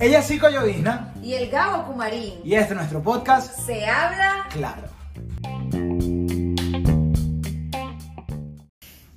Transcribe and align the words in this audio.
Ella 0.00 0.18
es 0.18 0.26
Cico 0.26 0.48
Llovizna 0.50 1.12
Y 1.22 1.34
el 1.34 1.50
Gabo 1.50 1.84
Kumarín. 1.86 2.34
y 2.44 2.54
este 2.54 2.72
es 2.72 2.76
nuestro 2.76 3.02
podcast 3.02 3.58
Se 3.60 3.86
habla 3.86 4.46
Claro. 4.50 4.82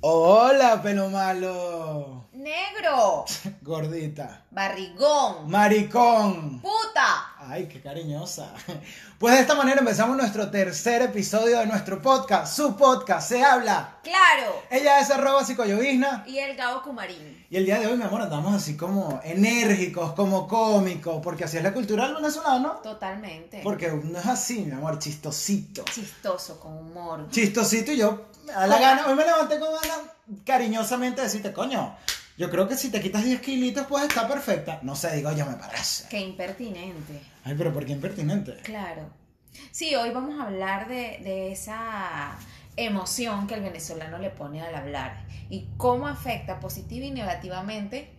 Hola, 0.00 0.80
pelo 0.82 1.10
malo. 1.10 2.17
Negro, 2.48 3.24
Gordita. 3.62 4.42
barrigón, 4.50 5.50
Maricón. 5.50 6.60
puta. 6.62 7.34
Ay, 7.40 7.68
qué 7.68 7.80
cariñosa. 7.80 8.52
Pues 9.18 9.34
de 9.34 9.40
esta 9.40 9.54
manera 9.54 9.80
empezamos 9.80 10.16
nuestro 10.16 10.50
tercer 10.50 11.02
episodio 11.02 11.58
de 11.58 11.66
nuestro 11.66 12.00
podcast. 12.00 12.54
Su 12.54 12.76
podcast, 12.76 13.28
Se 13.28 13.42
Habla. 13.44 13.96
Claro. 14.02 14.62
Ella 14.70 15.00
es 15.00 15.10
arroba 15.10 15.44
psicoyovizna. 15.44 16.24
Y 16.26 16.38
el 16.38 16.56
Gabo 16.56 16.82
Kumarín. 16.82 17.46
Y 17.50 17.56
el 17.56 17.64
día 17.66 17.78
de 17.80 17.86
hoy, 17.86 17.96
mi 17.96 18.04
amor, 18.04 18.22
andamos 18.22 18.54
así 18.54 18.76
como 18.76 19.20
enérgicos, 19.24 20.12
como 20.12 20.46
cómicos, 20.48 21.20
porque 21.22 21.44
así 21.44 21.56
es 21.58 21.62
la 21.62 21.72
cultura 21.74 22.06
del 22.06 22.16
venezolano. 22.16 22.74
Totalmente. 22.82 23.60
Porque 23.62 23.90
uno 23.90 24.18
es 24.18 24.26
así, 24.26 24.60
mi 24.60 24.72
amor, 24.72 24.98
chistosito. 24.98 25.84
Chistoso, 25.84 26.58
con 26.60 26.76
humor. 26.78 27.28
Chistosito 27.30 27.92
y 27.92 27.98
yo, 27.98 28.26
a 28.54 28.66
la 28.66 28.78
gana, 28.78 29.06
hoy 29.06 29.14
me 29.14 29.24
levanté 29.24 29.58
con 29.58 29.68
ganas 29.74 29.98
cariñosamente 30.44 31.20
de 31.20 31.26
decirte, 31.26 31.52
coño, 31.52 31.96
yo 32.36 32.50
creo 32.50 32.68
que 32.68 32.76
si 32.76 32.90
te 32.90 33.00
quitas 33.00 33.24
10 33.24 33.40
kilitos 33.40 33.86
puedes 33.86 34.08
estar 34.08 34.28
perfecta. 34.28 34.78
No 34.82 34.94
sé, 34.94 35.16
digo, 35.16 35.32
yo 35.32 35.44
me 35.46 35.56
parece. 35.56 36.08
Qué 36.08 36.20
impertinente. 36.20 37.20
Ay, 37.44 37.54
pero 37.56 37.72
¿por 37.72 37.84
qué 37.84 37.92
impertinente? 37.92 38.56
Claro. 38.62 39.10
Sí, 39.70 39.94
hoy 39.96 40.10
vamos 40.10 40.38
a 40.38 40.44
hablar 40.44 40.88
de, 40.88 41.18
de 41.24 41.52
esa 41.52 42.36
emoción 42.76 43.46
que 43.46 43.54
el 43.54 43.62
venezolano 43.62 44.18
le 44.18 44.30
pone 44.30 44.62
al 44.62 44.74
hablar 44.74 45.24
y 45.50 45.66
cómo 45.76 46.06
afecta 46.06 46.60
positiva 46.60 47.06
y 47.06 47.10
negativamente 47.10 48.12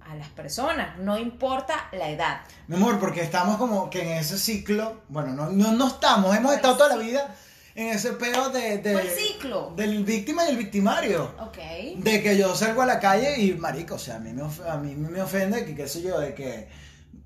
a 0.00 0.16
las 0.16 0.28
personas, 0.30 0.98
no 0.98 1.16
importa 1.16 1.88
la 1.92 2.10
edad. 2.10 2.40
Mi 2.66 2.74
amor, 2.74 2.98
porque 2.98 3.22
estamos 3.22 3.56
como 3.56 3.88
que 3.88 4.02
en 4.02 4.18
ese 4.18 4.36
ciclo, 4.36 5.02
bueno, 5.08 5.32
no, 5.32 5.50
no, 5.50 5.70
no 5.72 5.86
estamos, 5.86 6.34
hemos 6.34 6.46
¿Cuál 6.46 6.56
estado 6.56 6.76
toda 6.76 6.88
la 6.88 6.94
ciclo? 6.96 7.10
vida 7.10 7.34
en 7.74 7.88
ese 7.88 8.12
peo 8.12 8.50
de, 8.50 8.78
de- 8.78 8.92
¿Cuál 8.92 9.08
ciclo? 9.08 9.72
del 9.76 10.04
víctima 10.04 10.44
y 10.46 10.50
el 10.50 10.56
victimario. 10.56 11.34
Ok. 11.40 11.58
De 11.96 12.22
que 12.22 12.36
yo 12.36 12.54
salgo 12.54 12.82
a 12.82 12.86
la 12.86 13.00
calle 13.00 13.40
y, 13.40 13.52
marico, 13.54 13.94
o 13.94 13.98
sea, 13.98 14.16
a 14.16 14.18
mí 14.18 14.32
me, 14.32 14.42
of- 14.42 14.60
a 14.66 14.76
mí 14.76 14.94
me 14.94 15.20
ofende 15.22 15.64
que, 15.64 15.74
qué 15.74 15.88
sé 15.88 16.02
yo, 16.02 16.20
de 16.20 16.34
que, 16.34 16.68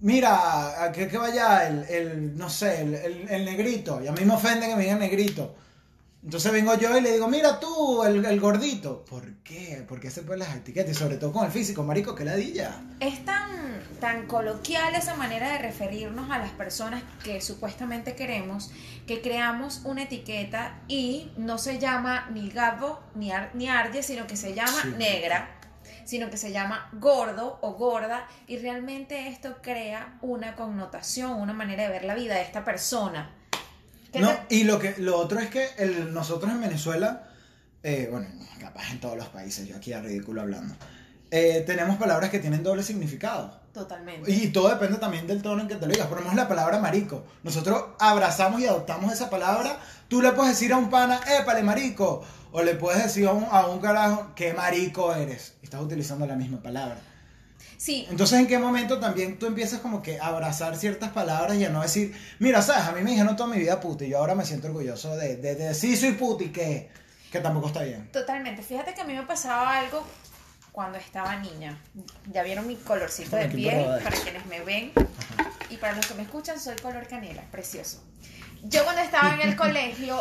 mira, 0.00 0.84
a 0.84 0.92
que, 0.92 1.08
que 1.08 1.19
vaya 1.19 1.67
el, 1.69 1.84
el, 1.89 2.36
no 2.36 2.48
sé, 2.50 2.83
el, 2.83 2.94
el- 2.94 3.28
el 3.28 3.44
negrito, 3.44 4.00
y 4.02 4.06
a 4.08 4.12
mí 4.12 4.24
me 4.24 4.34
ofende 4.34 4.67
que 4.69 4.77
me 4.77 4.83
digan 4.83 4.98
negrito. 5.00 5.56
Entonces 6.27 6.51
vengo 6.51 6.75
yo 6.75 6.99
y 6.99 7.01
le 7.01 7.13
digo, 7.13 7.29
mira 7.29 7.61
tú, 7.61 8.03
el, 8.03 8.25
el 8.25 8.41
gordito. 8.41 9.05
¿Por 9.05 9.35
qué? 9.45 9.85
¿Por 9.89 10.01
qué 10.01 10.11
se 10.11 10.23
ponen 10.23 10.41
las 10.41 10.57
etiquetas? 10.57 10.91
Y 10.91 10.95
sobre 10.95 11.19
todo 11.19 11.33
con 11.33 11.47
el 11.47 11.53
físico, 11.53 11.85
marico, 11.85 12.17
que 12.17 12.25
ladilla. 12.25 12.83
Es 12.99 13.25
tan, 13.25 13.81
tan 14.01 14.27
coloquial 14.27 14.97
esa 14.97 15.15
manera 15.15 15.53
de 15.53 15.59
referirnos 15.59 16.29
a 16.33 16.39
las 16.39 16.51
personas 16.51 17.05
que 17.23 17.41
supuestamente 17.41 18.17
queremos 18.17 18.73
que 19.07 19.23
creamos 19.23 19.83
una 19.85 20.03
etiqueta 20.03 20.81
y 20.89 21.31
no 21.37 21.59
se 21.59 21.79
llama 21.79 22.29
ni 22.33 22.51
Gabo 22.51 22.99
ni, 23.15 23.31
Ar- 23.31 23.53
ni 23.55 23.69
Arye, 23.69 24.03
sino 24.03 24.27
que 24.27 24.37
se 24.37 24.53
llama 24.53 24.83
Sí. 24.83 24.95
negra, 24.99 25.49
sino 26.05 26.29
que 26.29 26.39
se 26.39 26.51
llama 26.51 26.89
gordo 26.95 27.61
o 27.63 27.75
gorda 27.75 28.27
y 28.49 28.59
realmente 28.59 29.29
esto 29.29 29.59
crea 29.63 30.19
una 30.23 30.57
connotación, 30.57 31.35
una 31.41 31.53
manera 31.53 31.85
de 31.85 31.91
ver 31.91 32.05
la 32.05 32.17
vida 32.17 32.35
de 32.35 32.43
esta 32.43 32.65
persona. 32.65 33.33
¿Qué 34.17 34.22
No, 34.22 34.31
te- 34.48 34.55
y 34.55 34.64
lo 34.64 34.78
que 34.78 34.95
lo 34.98 35.17
otro 35.19 35.39
es 35.39 35.48
que 35.50 35.69
el- 35.78 36.12
nosotros 36.12 36.50
en 36.53 36.61
Venezuela, 36.61 37.28
eh, 37.83 38.09
bueno, 38.11 38.27
capaz 38.61 38.91
en 38.91 39.00
todos 39.00 39.17
los 39.17 39.28
países, 39.28 39.69
yo 39.69 39.77
aquí 39.77 39.92
a 39.92 40.00
ridículo 40.00 40.41
hablando, 40.41 40.75
eh, 41.31 41.62
tenemos 41.67 41.97
palabras 41.97 42.31
que 42.31 42.39
tienen 42.39 42.62
doble 42.62 42.83
significado. 42.83 43.61
Totalmente. 43.75 44.31
Y 44.31 44.48
todo 44.48 44.70
depende 44.70 44.97
también 44.97 45.27
del 45.27 45.42
tono 45.42 45.61
en 45.61 45.69
que 45.69 45.75
te 45.75 45.84
lo 45.86 45.92
digas. 45.92 46.06
Ponemos 46.06 46.34
la 46.34 46.48
palabra 46.48 46.78
marico. 46.78 47.25
Nosotros 47.42 47.85
abrazamos 47.98 48.61
y 48.63 48.67
adoptamos 48.67 49.13
esa 49.13 49.29
palabra. 49.29 49.79
Tú 50.08 50.23
le 50.23 50.33
puedes 50.33 50.52
decir 50.55 50.73
a 50.73 50.79
un 50.79 50.89
pana, 50.89 51.20
épale, 51.39 51.62
marico. 51.62 52.24
O 52.52 52.62
le 52.62 52.74
puedes 52.74 53.02
decir 53.02 53.27
a 53.27 53.33
un, 53.33 53.45
a 53.51 53.67
un 53.67 53.80
carajo, 53.80 54.33
qué 54.35 54.55
marico 54.55 55.14
eres. 55.14 55.55
Estás 55.62 55.83
utilizando 55.83 56.24
la 56.27 56.36
misma 56.36 56.62
palabra. 56.62 56.96
Sí, 57.79 58.07
Entonces, 58.11 58.39
¿en 58.39 58.47
qué 58.47 58.59
momento 58.59 58.98
también 58.98 59.39
tú 59.39 59.47
empiezas 59.47 59.81
como 59.81 60.03
que 60.03 60.19
a 60.19 60.29
abrazar 60.29 60.77
ciertas 60.77 61.11
palabras 61.11 61.57
y 61.57 61.64
a 61.64 61.69
no 61.69 61.83
decir, 61.83 62.14
mira, 62.39 62.63
sabes, 62.63 62.85
a 62.85 62.92
mí 62.92 63.03
me 63.03 63.11
dijeron 63.11 63.37
toda 63.37 63.51
mi 63.51 63.59
vida 63.59 63.81
puta 63.81 64.05
y 64.05 64.11
yo 64.11 64.19
ahora 64.19 64.35
me 64.35 64.45
siento 64.45 64.69
orgulloso 64.69 65.17
de, 65.17 65.37
de, 65.37 65.55
de 65.55 65.69
decir 65.69 65.97
soy 65.97 66.13
puta 66.13 66.45
y 66.45 66.48
que, 66.48 66.89
que 67.31 67.41
tampoco 67.41 67.69
está 67.69 67.83
bien. 67.83 68.11
Totalmente. 68.13 68.63
Fíjate 68.63 68.95
que 68.95 69.01
a 69.03 69.05
mí 69.05 69.15
me 69.15 69.25
pasaba 69.25 69.79
algo 69.79 70.07
cuando 70.77 70.98
estaba 70.98 71.36
niña. 71.36 71.79
Ya 72.31 72.42
vieron 72.42 72.67
mi 72.67 72.77
colorcito 72.77 73.36
de 73.36 73.48
piel, 73.48 73.83
para 74.05 74.15
quienes 74.20 74.45
me 74.45 74.61
ven. 74.61 74.92
Y 75.70 75.79
para 75.79 75.97
los 75.97 76.07
que 76.07 76.13
me 76.15 76.23
escuchan, 76.23 76.61
soy 76.61 76.77
color 76.77 77.09
canela, 77.09 77.42
precioso. 77.51 78.05
Yo 78.63 78.85
cuando 78.85 79.01
estaba 79.01 79.35
en 79.35 79.41
el 79.41 79.57
colegio, 79.65 80.20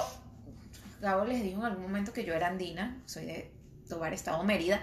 Gabo 1.01 1.25
les 1.25 1.43
dijo 1.43 1.59
en 1.59 1.65
algún 1.65 1.83
momento 1.83 2.13
que 2.13 2.23
yo 2.23 2.33
era 2.33 2.47
andina, 2.47 3.01
soy 3.05 3.25
de 3.25 3.51
Tobar, 3.89 4.13
Estado 4.13 4.41
Mérida. 4.43 4.81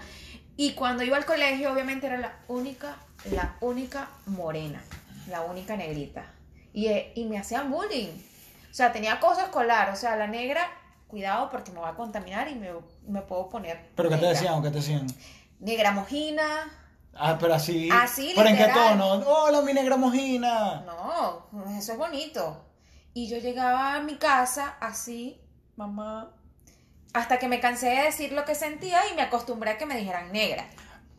Y 0.55 0.73
cuando 0.73 1.03
iba 1.03 1.17
al 1.17 1.25
colegio, 1.25 1.71
obviamente 1.71 2.07
era 2.07 2.17
la 2.17 2.37
única, 2.47 2.97
la 3.31 3.55
única 3.61 4.09
morena, 4.27 4.83
la 5.29 5.41
única 5.41 5.75
negrita. 5.75 6.25
Y, 6.73 6.87
eh, 6.87 7.11
y 7.15 7.25
me 7.25 7.37
hacían 7.37 7.71
bullying. 7.71 8.09
O 8.69 8.73
sea, 8.73 8.91
tenía 8.91 9.13
acoso 9.13 9.41
escolar. 9.41 9.89
O 9.89 9.95
sea, 9.95 10.15
la 10.15 10.27
negra, 10.27 10.67
cuidado 11.07 11.49
porque 11.49 11.71
me 11.71 11.79
va 11.79 11.89
a 11.89 11.95
contaminar 11.95 12.47
y 12.49 12.55
me, 12.55 12.69
me 13.07 13.21
puedo 13.21 13.49
poner. 13.49 13.89
¿Pero 13.95 14.09
qué 14.09 14.17
te 14.17 14.25
decían? 14.27 14.61
¿Qué 14.61 14.69
te 14.69 14.77
decían? 14.77 15.07
Negra 15.59 15.91
mojina. 15.91 16.43
Ah, 17.15 17.37
pero 17.39 17.53
así. 17.53 17.89
Así, 17.91 18.33
¿Pero 18.35 18.49
en 18.49 18.57
qué 18.57 18.67
tono? 18.67 19.13
Hola, 19.13 19.61
mi 19.61 19.73
negra 19.73 19.97
mojina. 19.97 20.81
No, 20.81 21.47
eso 21.77 21.93
es 21.93 21.97
bonito. 21.97 22.65
Y 23.13 23.27
yo 23.27 23.37
llegaba 23.37 23.95
a 23.95 24.01
mi 24.01 24.15
casa 24.15 24.75
así, 24.79 25.39
mamá, 25.75 26.31
hasta 27.13 27.37
que 27.39 27.47
me 27.47 27.59
cansé 27.59 27.87
de 27.89 28.03
decir 28.03 28.31
lo 28.33 28.43
que 28.45 28.55
sentía 28.55 28.99
y 29.11 29.15
me 29.15 29.21
acostumbré 29.21 29.71
a 29.71 29.77
que 29.77 29.85
me 29.85 29.95
dijeran 29.97 30.31
negra. 30.31 30.65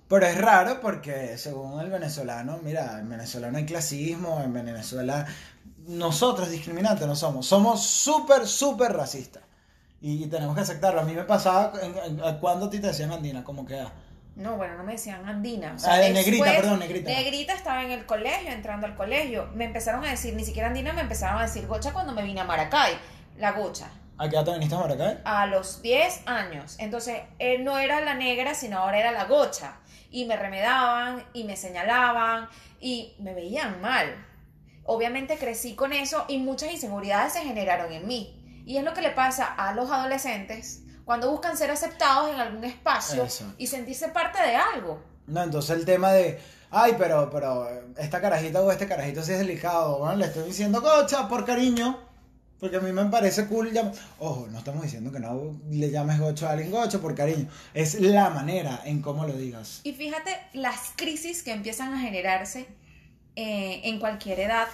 Pero 0.08 0.26
es 0.26 0.36
raro 0.38 0.80
porque 0.80 1.38
según 1.38 1.80
el 1.80 1.90
venezolano, 1.90 2.58
mira, 2.62 2.98
en 2.98 3.08
Venezuela 3.08 3.50
no 3.50 3.58
hay 3.58 3.64
clasismo, 3.64 4.42
en 4.42 4.52
Venezuela 4.52 5.26
nosotros 5.86 6.50
discriminantes 6.50 7.06
no 7.06 7.16
somos, 7.16 7.46
somos 7.46 7.82
súper, 7.82 8.46
súper 8.46 8.92
racistas. 8.92 9.42
Y, 10.00 10.26
tenemos 10.26 10.54
que 10.54 10.60
aceptarlo. 10.60 11.00
A 11.00 11.04
mí 11.04 11.14
me 11.14 11.24
pasaba 11.24 11.72
en- 11.80 11.96
en- 12.20 12.38
cuando 12.38 12.66
a 12.66 12.70
ti 12.70 12.78
te 12.78 12.88
decían 12.88 13.10
andina, 13.10 13.42
como 13.42 13.64
que... 13.64 13.80
ah, 13.80 13.90
No, 14.36 14.56
bueno, 14.56 14.76
no 14.76 14.84
me 14.84 14.92
decían 14.92 15.26
andina. 15.26 15.74
O 15.82 15.86
Ah, 15.90 15.96
de 15.96 16.12
negrita, 16.12 16.44
perdón, 16.44 16.80
negrita. 16.80 17.10
Negrita 17.10 17.54
estaba 17.54 17.82
en 17.84 17.90
el 17.92 18.04
colegio, 18.04 18.50
entrando 18.52 18.86
al 18.86 18.96
colegio. 18.96 19.48
Me 19.54 19.64
empezaron 19.64 20.04
a 20.04 20.10
decir, 20.10 20.34
ni 20.34 20.44
siquiera 20.44 20.68
andina, 20.68 20.92
me 20.92 21.00
empezaron 21.00 21.38
a 21.38 21.42
decir 21.46 21.66
gocha 21.66 21.92
cuando 21.94 22.12
me 22.12 22.22
vine 22.22 22.40
a 22.40 22.44
Maracay. 22.44 22.92
La 23.38 23.52
gocha. 23.52 23.88
¿A 24.16 24.28
qué 24.28 24.36
edad 24.36 24.44
te 24.44 24.52
viniste 24.52 24.76
a 25.24 25.46
los 25.46 25.82
10 25.82 26.22
años. 26.26 26.76
Entonces, 26.78 27.22
él 27.38 27.64
no 27.64 27.78
era 27.78 28.00
la 28.00 28.14
negra, 28.14 28.54
sino 28.54 28.78
ahora 28.78 29.00
era 29.00 29.12
la 29.12 29.24
gocha. 29.24 29.78
Y 30.10 30.26
me 30.26 30.36
remedaban 30.36 31.24
y 31.32 31.44
me 31.44 31.56
señalaban 31.56 32.48
y 32.80 33.16
me 33.18 33.34
veían 33.34 33.80
mal. 33.80 34.14
Obviamente 34.84 35.36
crecí 35.36 35.74
con 35.74 35.92
eso 35.92 36.26
y 36.28 36.38
muchas 36.38 36.70
inseguridades 36.70 37.32
se 37.32 37.40
generaron 37.40 37.92
en 37.92 38.06
mí. 38.06 38.62
Y 38.66 38.76
es 38.76 38.84
lo 38.84 38.94
que 38.94 39.02
le 39.02 39.10
pasa 39.10 39.46
a 39.46 39.74
los 39.74 39.90
adolescentes 39.90 40.82
cuando 41.04 41.30
buscan 41.30 41.56
ser 41.56 41.70
aceptados 41.70 42.30
en 42.30 42.40
algún 42.40 42.64
espacio 42.64 43.24
Eso. 43.24 43.52
y 43.58 43.66
sentirse 43.66 44.08
parte 44.08 44.40
de 44.42 44.56
algo. 44.56 45.02
No, 45.26 45.42
entonces 45.42 45.76
el 45.76 45.84
tema 45.84 46.12
de... 46.12 46.40
Ay, 46.70 46.94
pero, 46.98 47.30
pero 47.30 47.68
esta 47.96 48.20
carajita 48.20 48.60
o 48.60 48.70
este 48.70 48.88
carajito 48.88 49.22
sí 49.22 49.32
es 49.32 49.38
delicado. 49.38 49.98
Bueno, 49.98 50.16
le 50.16 50.26
estoy 50.26 50.44
diciendo 50.44 50.80
gocha 50.80 51.28
por 51.28 51.44
cariño. 51.44 51.98
Porque 52.60 52.76
a 52.76 52.80
mí 52.80 52.92
me 52.92 53.04
parece 53.06 53.46
cool 53.46 53.72
llam- 53.72 53.92
Ojo, 54.18 54.46
no 54.50 54.58
estamos 54.58 54.82
diciendo 54.82 55.12
que 55.12 55.18
no 55.20 55.58
le 55.70 55.90
llames 55.90 56.18
gocho 56.18 56.46
a 56.46 56.52
alguien 56.52 56.70
gocho 56.70 57.00
por 57.00 57.14
cariño. 57.14 57.48
Es 57.74 58.00
la 58.00 58.30
manera 58.30 58.80
en 58.84 59.02
cómo 59.02 59.26
lo 59.26 59.36
digas. 59.36 59.80
Y 59.84 59.92
fíjate 59.92 60.30
las 60.54 60.92
crisis 60.96 61.42
que 61.42 61.52
empiezan 61.52 61.92
a 61.92 62.00
generarse 62.00 62.66
eh, 63.36 63.80
en 63.84 63.98
cualquier 63.98 64.40
edad 64.40 64.68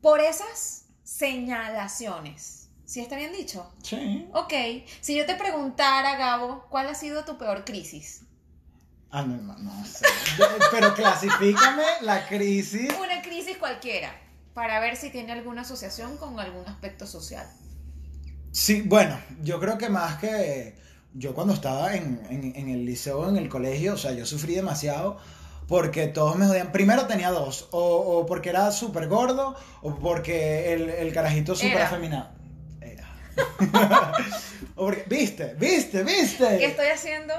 por 0.00 0.20
esas 0.20 0.84
señalaciones. 1.04 2.68
¿Sí 2.84 3.00
está 3.00 3.16
bien 3.16 3.32
dicho? 3.32 3.68
Sí. 3.82 4.28
Ok, 4.32 4.52
si 5.00 5.16
yo 5.16 5.26
te 5.26 5.34
preguntara, 5.34 6.16
Gabo, 6.16 6.64
¿cuál 6.70 6.86
ha 6.88 6.94
sido 6.94 7.24
tu 7.24 7.36
peor 7.36 7.64
crisis? 7.64 8.22
Ah, 9.10 9.22
no, 9.22 9.36
no, 9.38 9.56
no 9.58 9.84
sé. 9.84 10.06
Pero 10.70 10.94
clasifícame 10.94 11.82
la 12.02 12.26
crisis. 12.28 12.88
Una 13.02 13.22
crisis 13.22 13.56
cualquiera, 13.56 14.12
para 14.56 14.80
ver 14.80 14.96
si 14.96 15.10
tiene 15.10 15.32
alguna 15.32 15.60
asociación 15.62 16.16
con 16.16 16.40
algún 16.40 16.66
aspecto 16.66 17.06
social. 17.06 17.46
Sí, 18.52 18.80
bueno, 18.80 19.20
yo 19.42 19.60
creo 19.60 19.76
que 19.76 19.90
más 19.90 20.16
que 20.16 20.74
yo 21.12 21.34
cuando 21.34 21.52
estaba 21.52 21.94
en, 21.94 22.22
en- 22.30 22.56
en 22.56 22.68
el 22.70 22.86
liceo, 22.86 23.28
en 23.28 23.36
el 23.36 23.50
colegio, 23.50 23.92
o 23.92 23.98
sea, 23.98 24.12
yo 24.12 24.24
sufrí 24.24 24.54
demasiado 24.54 25.18
porque 25.68 26.06
todos 26.06 26.36
me 26.36 26.46
jodían. 26.46 26.72
Primero 26.72 27.06
tenía 27.06 27.30
dos, 27.30 27.68
o, 27.70 27.80
o 27.80 28.24
porque 28.24 28.48
era 28.48 28.70
súper 28.72 29.08
gordo, 29.08 29.54
o 29.82 29.94
porque 29.96 30.72
el, 30.72 30.88
el 30.88 31.12
carajito 31.12 31.54
súper 31.54 31.82
afeminado. 31.82 32.30
Era. 32.80 33.06
o 34.74 34.86
porque, 34.86 35.04
viste, 35.06 35.54
viste, 35.60 36.02
viste. 36.02 36.56
¿Qué 36.58 36.64
estoy 36.66 36.86
haciendo? 36.86 37.34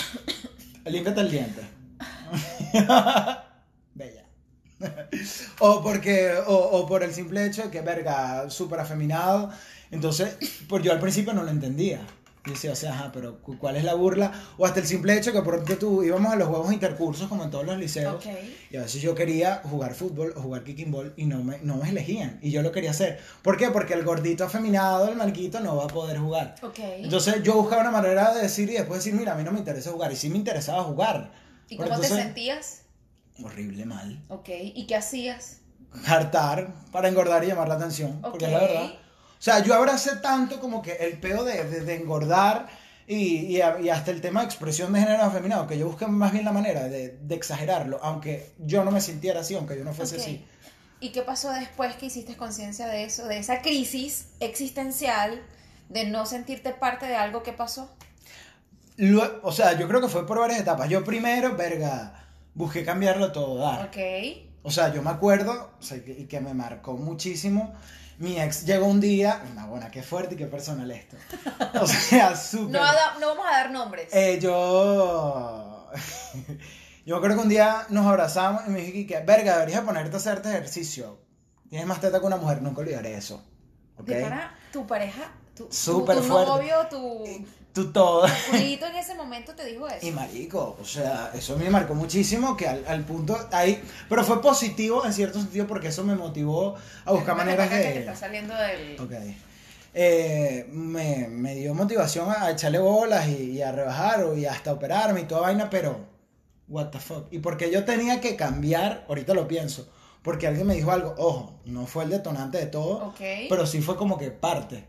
Límpiate 0.86 1.20
el 1.20 1.30
diente. 1.30 1.60
O 5.60 5.82
porque, 5.82 6.32
o, 6.46 6.54
o 6.54 6.86
por 6.86 7.02
el 7.02 7.12
simple 7.12 7.46
hecho 7.46 7.62
de 7.64 7.70
que, 7.70 7.80
verga, 7.80 8.48
súper 8.50 8.80
afeminado. 8.80 9.50
Entonces, 9.90 10.36
pues 10.68 10.82
yo 10.82 10.92
al 10.92 11.00
principio 11.00 11.32
no 11.32 11.42
lo 11.42 11.50
entendía. 11.50 12.00
Y 12.44 12.50
decía, 12.50 12.70
o 12.70 12.76
sea, 12.76 12.92
ajá, 12.94 13.10
pero 13.12 13.40
cu- 13.42 13.58
¿cuál 13.58 13.74
es 13.74 13.82
la 13.82 13.94
burla? 13.94 14.30
O 14.56 14.64
hasta 14.66 14.78
el 14.78 14.86
simple 14.86 15.16
hecho 15.16 15.32
que 15.32 15.42
por 15.42 15.54
ejemplo 15.54 15.78
tú 15.78 16.04
íbamos 16.04 16.32
a 16.32 16.36
los 16.36 16.46
juegos 16.46 16.72
intercursos 16.72 17.26
como 17.28 17.42
en 17.42 17.50
todos 17.50 17.66
los 17.66 17.76
liceos. 17.76 18.14
Ok. 18.14 18.26
Y 18.70 18.76
a 18.76 18.82
veces 18.82 19.02
yo 19.02 19.16
quería 19.16 19.62
jugar 19.64 19.94
fútbol 19.94 20.32
o 20.36 20.42
jugar 20.42 20.62
kicking 20.62 20.92
ball 20.92 21.12
y 21.16 21.26
no 21.26 21.42
me, 21.42 21.58
no 21.62 21.74
me 21.74 21.88
elegían. 21.88 22.38
Y 22.42 22.52
yo 22.52 22.62
lo 22.62 22.70
quería 22.70 22.92
hacer. 22.92 23.18
¿Por 23.42 23.56
qué? 23.56 23.70
Porque 23.70 23.94
el 23.94 24.04
gordito 24.04 24.44
afeminado, 24.44 25.08
el 25.08 25.16
marquito, 25.16 25.58
no 25.58 25.74
va 25.74 25.84
a 25.86 25.88
poder 25.88 26.18
jugar. 26.18 26.54
Ok. 26.62 26.78
Entonces 26.78 27.42
yo 27.42 27.54
buscaba 27.54 27.80
una 27.82 27.90
manera 27.90 28.32
de 28.32 28.42
decir 28.42 28.70
y 28.70 28.74
después 28.74 29.00
decir, 29.02 29.18
mira, 29.18 29.32
a 29.32 29.34
mí 29.34 29.42
no 29.42 29.50
me 29.50 29.58
interesa 29.58 29.90
jugar. 29.90 30.12
Y 30.12 30.16
sí 30.16 30.28
me 30.30 30.36
interesaba 30.36 30.84
jugar. 30.84 31.32
¿Y 31.68 31.76
Pero 31.76 31.88
cómo 31.88 32.00
te 32.00 32.06
entonces- 32.06 32.26
sentías? 32.26 32.82
Horrible 33.42 33.84
mal. 33.86 34.22
Ok. 34.28 34.48
¿Y 34.50 34.86
qué 34.86 34.96
hacías? 34.96 35.58
Hartar 36.06 36.74
para 36.92 37.08
engordar 37.08 37.44
y 37.44 37.48
llamar 37.48 37.68
la 37.68 37.74
atención. 37.74 38.20
Porque 38.20 38.46
es 38.46 38.52
la 38.52 38.58
verdad. 38.60 38.84
O 39.38 39.42
sea, 39.42 39.62
yo 39.62 39.74
abracé 39.74 40.16
tanto 40.16 40.60
como 40.60 40.82
que 40.82 40.92
el 40.96 41.18
peo 41.20 41.44
de, 41.44 41.64
de- 41.64 41.80
de 41.80 41.94
engordar 41.96 42.68
y, 43.06 43.56
y 43.56 43.60
hasta 43.60 44.10
el 44.10 44.20
tema 44.20 44.40
de 44.40 44.46
expresión 44.46 44.92
de 44.92 45.00
género 45.00 45.22
afeminado, 45.22 45.66
que 45.66 45.78
yo 45.78 45.86
busqué 45.86 46.06
más 46.06 46.32
bien 46.32 46.44
la 46.44 46.52
manera 46.52 46.84
de, 46.88 47.18
de 47.20 47.34
exagerarlo, 47.34 48.00
aunque 48.02 48.50
yo 48.58 48.82
no 48.84 48.90
me 48.90 49.00
sintiera 49.00 49.40
así, 49.40 49.54
aunque 49.54 49.76
yo 49.78 49.84
no 49.84 49.92
fuese 49.94 50.16
así. 50.16 50.44
¿Y 50.98 51.10
qué 51.10 51.22
pasó 51.22 51.52
después 51.52 51.94
que 51.96 52.06
hiciste 52.06 52.36
conciencia 52.36 52.86
de 52.88 53.04
eso, 53.04 53.26
de 53.28 53.38
esa 53.38 53.60
crisis 53.62 54.28
existencial, 54.40 55.40
de 55.90 56.04
no 56.06 56.24
sentirte 56.26 56.70
parte 56.72 57.06
de 57.06 57.14
algo 57.16 57.42
que 57.42 57.52
pasó? 57.52 57.94
O 59.42 59.52
sea, 59.52 59.78
yo 59.78 59.86
creo 59.88 60.00
que 60.00 60.08
fue 60.08 60.26
por 60.26 60.38
varias 60.40 60.60
etapas. 60.60 60.88
Yo 60.88 61.04
primero, 61.04 61.54
verga, 61.54 62.25
busqué 62.56 62.84
cambiarlo 62.84 63.30
todo, 63.30 63.58
dar. 63.58 63.86
Ok. 63.86 63.96
O 64.64 64.70
sea, 64.72 64.92
yo 64.92 65.00
me 65.02 65.10
acuerdo, 65.10 65.70
o 65.78 65.82
sea, 65.82 66.02
que- 66.02 66.10
y 66.12 66.24
que 66.26 66.40
me 66.40 66.52
marcó 66.52 66.94
muchísimo. 66.94 67.72
Mi 68.18 68.40
ex 68.40 68.64
llegó 68.64 68.86
un 68.86 68.98
día, 68.98 69.42
una 69.52 69.66
buena, 69.66 69.90
qué 69.90 70.02
fuerte 70.02 70.34
y 70.34 70.38
qué 70.38 70.46
personal 70.46 70.90
esto. 70.90 71.16
O 71.80 71.86
sea, 71.86 72.34
súper. 72.34 72.80
No, 72.80 73.26
vamos 73.26 73.46
a 73.46 73.50
dar 73.52 73.70
nombres. 73.70 74.08
Eh, 74.12 74.38
yo. 74.40 75.86
yo 77.06 77.16
acuerdo 77.16 77.36
que 77.36 77.42
un 77.42 77.48
día 77.48 77.86
nos 77.90 78.06
abrazamos 78.06 78.62
y 78.66 78.70
me 78.70 78.80
dije 78.80 79.06
que, 79.06 79.20
verga, 79.20 79.54
deberías 79.58 79.82
ponerte 79.82 80.16
a 80.16 80.18
hacerte 80.18 80.48
ejercicio. 80.48 81.20
Tienes 81.68 81.86
más 81.86 82.00
teta 82.00 82.18
que 82.20 82.26
una 82.26 82.36
mujer, 82.36 82.62
nunca 82.62 82.80
olvidaré 82.80 83.14
eso. 83.16 83.42
¿Ok? 83.98 84.06
De 84.06 84.22
para 84.22 84.54
tu 84.72 84.86
pareja, 84.86 85.30
tu, 85.54 85.66
tu- 85.66 85.72
Súper 85.74 86.16
tu 86.16 86.22
fuerte. 86.22 86.50
novio, 86.50 86.74
tu 86.90 87.24
Tú 87.76 87.92
todo. 87.92 88.26
culito 88.50 88.86
en 88.86 88.96
ese 88.96 89.14
momento 89.14 89.54
te 89.54 89.64
dijo 89.66 89.86
eso. 89.86 90.04
Y 90.06 90.10
marico, 90.10 90.76
o 90.80 90.84
sea, 90.84 91.30
eso 91.34 91.56
me 91.56 91.70
marcó 91.70 91.94
muchísimo 91.94 92.56
que 92.56 92.66
al, 92.66 92.84
al 92.88 93.04
punto 93.04 93.38
ahí, 93.52 93.80
pero 94.08 94.24
fue 94.24 94.40
positivo 94.42 95.04
en 95.06 95.12
cierto 95.12 95.38
sentido 95.38 95.66
porque 95.66 95.88
eso 95.88 96.02
me 96.02 96.14
motivó 96.16 96.74
a 97.04 97.12
buscar 97.12 97.36
maneras 97.36 97.66
acá 97.68 97.76
que 97.76 97.82
te 97.84 97.92
de... 97.92 97.98
está 98.00 98.16
saliendo 98.16 98.54
del... 98.54 98.98
Ok. 99.00 99.12
Eh, 99.94 100.66
me, 100.72 101.28
me 101.28 101.54
dio 101.54 101.74
motivación 101.74 102.28
a 102.30 102.50
echarle 102.50 102.78
bolas 102.78 103.28
y, 103.28 103.52
y 103.52 103.62
a 103.62 103.72
rebajar 103.72 104.24
o, 104.24 104.36
y 104.36 104.44
hasta 104.46 104.72
operarme 104.72 105.20
y 105.20 105.24
toda 105.24 105.42
vaina, 105.42 105.70
pero 105.70 106.00
what 106.68 106.88
the 106.88 106.98
fuck. 106.98 107.26
Y 107.30 107.38
porque 107.38 107.70
yo 107.70 107.84
tenía 107.84 108.20
que 108.20 108.36
cambiar, 108.36 109.04
ahorita 109.08 109.32
lo 109.34 109.46
pienso, 109.48 109.88
porque 110.22 110.46
alguien 110.46 110.66
me 110.66 110.74
dijo 110.74 110.90
algo, 110.90 111.14
ojo, 111.18 111.60
no 111.66 111.86
fue 111.86 112.04
el 112.04 112.10
detonante 112.10 112.58
de 112.58 112.66
todo, 112.66 113.08
Ok. 113.08 113.20
pero 113.48 113.66
sí 113.66 113.80
fue 113.80 113.96
como 113.96 114.18
que 114.18 114.30
parte. 114.30 114.84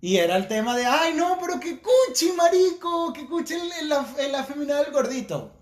Y 0.00 0.16
era 0.18 0.36
el 0.36 0.46
tema 0.46 0.76
de, 0.76 0.86
ay 0.86 1.14
no, 1.14 1.38
pero 1.40 1.58
que 1.58 1.80
cuchi, 1.80 2.32
marico, 2.36 3.12
que 3.12 3.26
cuchi 3.26 3.54
el, 3.54 3.72
el, 3.82 3.92
af- 3.92 4.18
el 4.18 4.34
afeminado 4.34 4.84
del 4.84 4.92
gordito. 4.92 5.52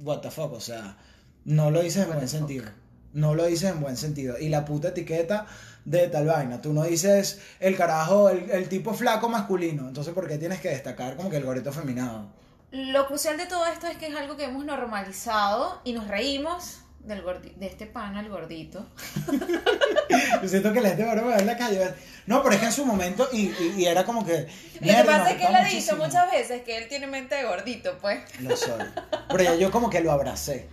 What 0.00 0.20
the 0.20 0.30
fuck, 0.30 0.52
o 0.52 0.60
sea, 0.60 0.96
no 1.44 1.70
lo 1.70 1.80
dices 1.82 2.04
en 2.06 2.12
buen 2.14 2.28
sentido. 2.28 2.64
No 3.12 3.34
lo 3.34 3.44
dices 3.46 3.70
en 3.70 3.80
buen 3.80 3.96
sentido. 3.96 4.38
Y 4.38 4.48
la 4.48 4.64
puta 4.64 4.88
etiqueta 4.88 5.46
de 5.84 6.08
tal 6.08 6.26
vaina. 6.26 6.60
Tú 6.62 6.72
no 6.72 6.84
dices 6.84 7.40
el 7.60 7.76
carajo, 7.76 8.28
el, 8.30 8.50
el 8.50 8.68
tipo 8.68 8.94
flaco 8.94 9.28
masculino. 9.28 9.88
Entonces, 9.88 10.14
¿por 10.14 10.28
qué 10.28 10.38
tienes 10.38 10.60
que 10.60 10.68
destacar 10.70 11.16
como 11.16 11.28
que 11.30 11.36
el 11.38 11.44
gordito 11.44 11.70
afeminado? 11.70 12.28
Lo 12.70 13.06
crucial 13.06 13.36
de 13.38 13.46
todo 13.46 13.66
esto 13.66 13.86
es 13.86 13.96
que 13.96 14.06
es 14.08 14.14
algo 14.16 14.36
que 14.36 14.44
hemos 14.44 14.64
normalizado 14.64 15.80
y 15.84 15.92
nos 15.94 16.06
reímos 16.08 16.80
del 17.00 17.24
gordi- 17.24 17.54
de 17.56 17.66
este 17.66 17.86
pana, 17.86 18.20
el 18.20 18.28
gordito. 18.28 18.86
Yo 20.42 20.48
siento 20.48 20.72
que 20.72 20.80
la 20.80 20.88
gente 20.90 21.08
ahora 21.08 21.22
me 21.22 21.28
ve 21.28 21.40
en 21.40 21.46
la 21.46 21.56
calle. 21.56 21.94
No, 22.28 22.42
pero 22.42 22.54
es 22.54 22.60
que 22.60 22.66
en 22.66 22.72
su 22.72 22.84
momento, 22.84 23.26
y, 23.32 23.46
y- 23.46 23.74
y 23.78 23.84
era 23.86 24.04
como 24.04 24.24
que. 24.24 24.46
Lo 24.80 24.86
que 24.86 25.04
pasa 25.04 25.30
es 25.30 25.36
que 25.38 25.46
él 25.46 25.56
ha 25.56 25.64
dicho 25.64 25.96
muchas 25.96 26.30
veces 26.30 26.62
que 26.62 26.76
él 26.76 26.86
tiene 26.88 27.06
mente 27.06 27.34
de 27.34 27.44
gordito, 27.44 27.96
pues. 28.00 28.20
Lo 28.40 28.54
soy. 28.56 28.82
Pero 29.30 29.42
ya 29.42 29.54
yo 29.54 29.70
como 29.70 29.88
que 29.88 30.00
lo 30.00 30.12
abracé. 30.12 30.68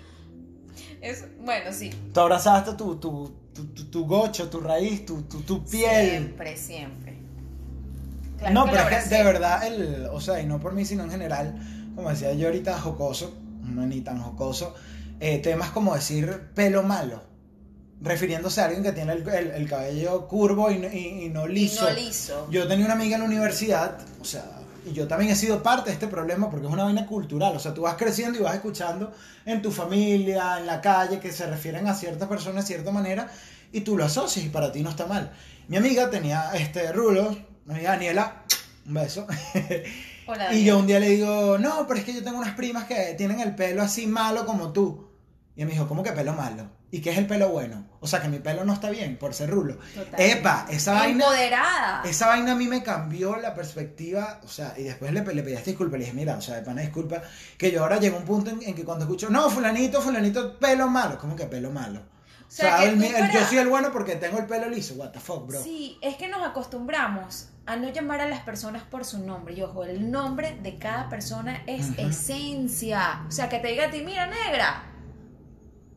Es, 1.01 1.23
bueno, 1.39 1.71
sí. 1.71 1.91
Tú 2.13 2.19
abrazaste 2.19 2.73
tu, 2.73 2.97
tu, 2.97 3.33
tu, 3.53 3.65
tu, 3.67 3.85
tu 3.85 4.05
gocho, 4.05 4.49
tu 4.49 4.59
raíz, 4.59 5.05
tu, 5.05 5.21
tu, 5.23 5.41
tu 5.43 5.63
piel. 5.65 6.09
Siempre, 6.09 6.57
siempre. 6.57 7.15
Claro 8.37 8.53
no, 8.53 8.65
pero 8.65 8.89
es 8.89 9.05
que 9.07 9.15
de 9.15 9.23
verdad, 9.23 9.65
el, 9.65 10.07
o 10.11 10.19
sea, 10.19 10.41
y 10.41 10.45
no 10.45 10.59
por 10.59 10.73
mí, 10.73 10.83
sino 10.83 11.03
en 11.03 11.11
general, 11.11 11.55
como 11.95 12.09
decía 12.09 12.33
yo 12.33 12.47
ahorita, 12.47 12.77
jocoso, 12.79 13.33
no 13.63 13.85
ni 13.85 14.01
tan 14.01 14.19
jocoso, 14.21 14.75
eh, 15.21 15.37
temas 15.39 15.69
como 15.69 15.95
decir 15.95 16.49
pelo 16.53 16.83
malo, 16.83 17.23
refiriéndose 18.01 18.61
a 18.61 18.65
alguien 18.65 18.83
que 18.83 18.91
tiene 18.91 19.13
el, 19.13 19.27
el- 19.27 19.51
el 19.51 19.69
cabello 19.69 20.27
curvo 20.27 20.69
y, 20.71 20.79
no- 20.79 20.87
y- 20.91 21.25
y 21.25 21.29
no 21.29 21.47
Y 21.47 21.53
liso. 21.53 21.89
no 21.89 21.95
liso. 21.95 22.47
Yo 22.51 22.67
tenía 22.67 22.85
una 22.85 22.93
amiga 22.95 23.15
en 23.15 23.21
la 23.21 23.27
universidad, 23.27 23.97
o 24.21 24.25
sea, 24.25 24.43
y 24.85 24.93
yo 24.93 25.07
también 25.07 25.31
he 25.31 25.35
sido 25.35 25.63
parte 25.63 25.89
de 25.89 25.93
este 25.93 26.07
problema 26.07 26.49
porque 26.51 26.67
es 26.67 26.71
una 26.73 26.83
vaina 26.83 27.05
cultural. 27.07 27.55
O 27.55 27.59
sea, 27.59 27.73
tú 27.73 27.81
vas 27.81 27.95
creciendo 27.95 28.37
y 28.37 28.41
vas 28.41 28.53
escuchando 28.55 29.11
en 29.45 29.61
tu 29.61 29.71
familia, 29.71 30.59
en 30.59 30.67
la 30.67 30.79
calle, 30.81 31.19
que 31.19 31.31
se 31.31 31.47
refieren 31.47 31.87
a 31.87 31.95
ciertas 31.95 32.27
personas 32.27 32.65
de 32.67 32.73
cierta 32.75 32.91
manera 32.91 33.29
y 33.71 33.81
tú 33.81 33.97
lo 33.97 34.05
asocias 34.05 34.45
y 34.45 34.49
para 34.49 34.71
ti 34.71 34.81
no 34.83 34.91
está 34.91 35.07
mal. 35.07 35.31
Mi 35.67 35.77
amiga 35.77 36.09
tenía 36.11 36.51
este 36.53 36.91
rulo, 36.91 37.35
mi 37.65 37.73
amiga 37.73 37.91
Daniela, 37.91 38.43
un 38.85 38.93
beso. 38.93 39.25
Hola, 40.27 40.53
y 40.53 40.63
yo 40.63 40.77
un 40.79 40.87
día 40.87 40.99
le 40.99 41.09
digo, 41.09 41.57
no, 41.57 41.85
pero 41.87 41.99
es 41.99 42.05
que 42.05 42.13
yo 42.13 42.23
tengo 42.23 42.37
unas 42.39 42.55
primas 42.55 42.85
que 42.85 43.13
tienen 43.17 43.39
el 43.39 43.55
pelo 43.55 43.81
así 43.83 44.05
malo 44.07 44.45
como 44.45 44.71
tú. 44.71 45.07
Y 45.55 45.65
me 45.65 45.71
dijo, 45.71 45.87
¿cómo 45.87 46.03
que 46.03 46.11
pelo 46.11 46.33
malo? 46.33 46.69
¿Y 46.95 47.01
qué 47.01 47.09
es 47.09 47.17
el 47.17 47.27
pelo 47.27 47.49
bueno? 47.49 47.85
O 47.99 48.07
sea, 48.07 48.21
que 48.21 48.29
mi 48.29 48.39
pelo 48.39 48.63
no 48.63 48.71
está 48.71 48.89
bien 48.89 49.17
por 49.17 49.33
ser 49.33 49.49
rulo. 49.49 49.77
Total. 49.93 50.17
Epa, 50.17 50.65
esa 50.69 50.93
vaina... 50.93 51.25
Empoderada. 51.25 52.03
Esa 52.05 52.27
vaina 52.27 52.53
a 52.53 52.55
mí 52.55 52.67
me 52.67 52.83
cambió 52.83 53.35
la 53.35 53.53
perspectiva, 53.53 54.39
o 54.45 54.47
sea, 54.47 54.73
y 54.77 54.83
después 54.83 55.11
le, 55.11 55.21
le 55.21 55.43
pedí 55.43 55.57
disculpas, 55.57 55.99
le 55.99 56.05
dije, 56.05 56.15
mira, 56.15 56.37
o 56.37 56.41
sea, 56.41 56.55
de 56.55 56.61
pana 56.61 56.83
disculpa, 56.83 57.21
que 57.57 57.69
yo 57.69 57.81
ahora 57.81 57.99
llego 57.99 58.15
a 58.15 58.19
un 58.21 58.25
punto 58.25 58.49
en, 58.49 58.63
en 58.63 58.73
que 58.73 58.85
cuando 58.85 59.03
escucho, 59.03 59.29
no, 59.29 59.49
fulanito, 59.49 60.01
fulanito, 60.01 60.57
pelo 60.57 60.87
malo, 60.87 61.17
¿cómo 61.19 61.35
que 61.35 61.47
pelo 61.47 61.69
malo? 61.69 61.99
O 61.99 62.51
sea, 62.51 62.85
el 62.85 62.97
yo 62.97 63.45
soy 63.45 63.57
el 63.57 63.67
bueno 63.67 63.91
porque 63.91 64.15
tengo 64.15 64.39
el 64.39 64.45
pelo 64.45 64.69
liso, 64.69 64.93
what 64.93 65.09
the 65.09 65.19
fuck, 65.19 65.45
bro. 65.47 65.61
Sí, 65.61 65.97
es 66.01 66.15
que 66.15 66.29
nos 66.29 66.47
acostumbramos 66.47 67.49
a 67.65 67.75
no 67.75 67.89
llamar 67.89 68.21
a 68.21 68.29
las 68.29 68.39
personas 68.39 68.83
por 68.83 69.03
su 69.03 69.19
nombre. 69.19 69.53
Y 69.53 69.63
ojo, 69.63 69.83
el 69.83 70.09
nombre 70.09 70.57
de 70.63 70.77
cada 70.77 71.09
persona 71.09 71.61
es 71.67 71.89
esencia. 71.97 73.25
O 73.27 73.31
sea, 73.33 73.49
que 73.49 73.59
te 73.59 73.67
diga 73.67 73.87
a 73.87 73.91
ti, 73.91 74.01
mira, 74.05 74.27
negra. 74.27 74.83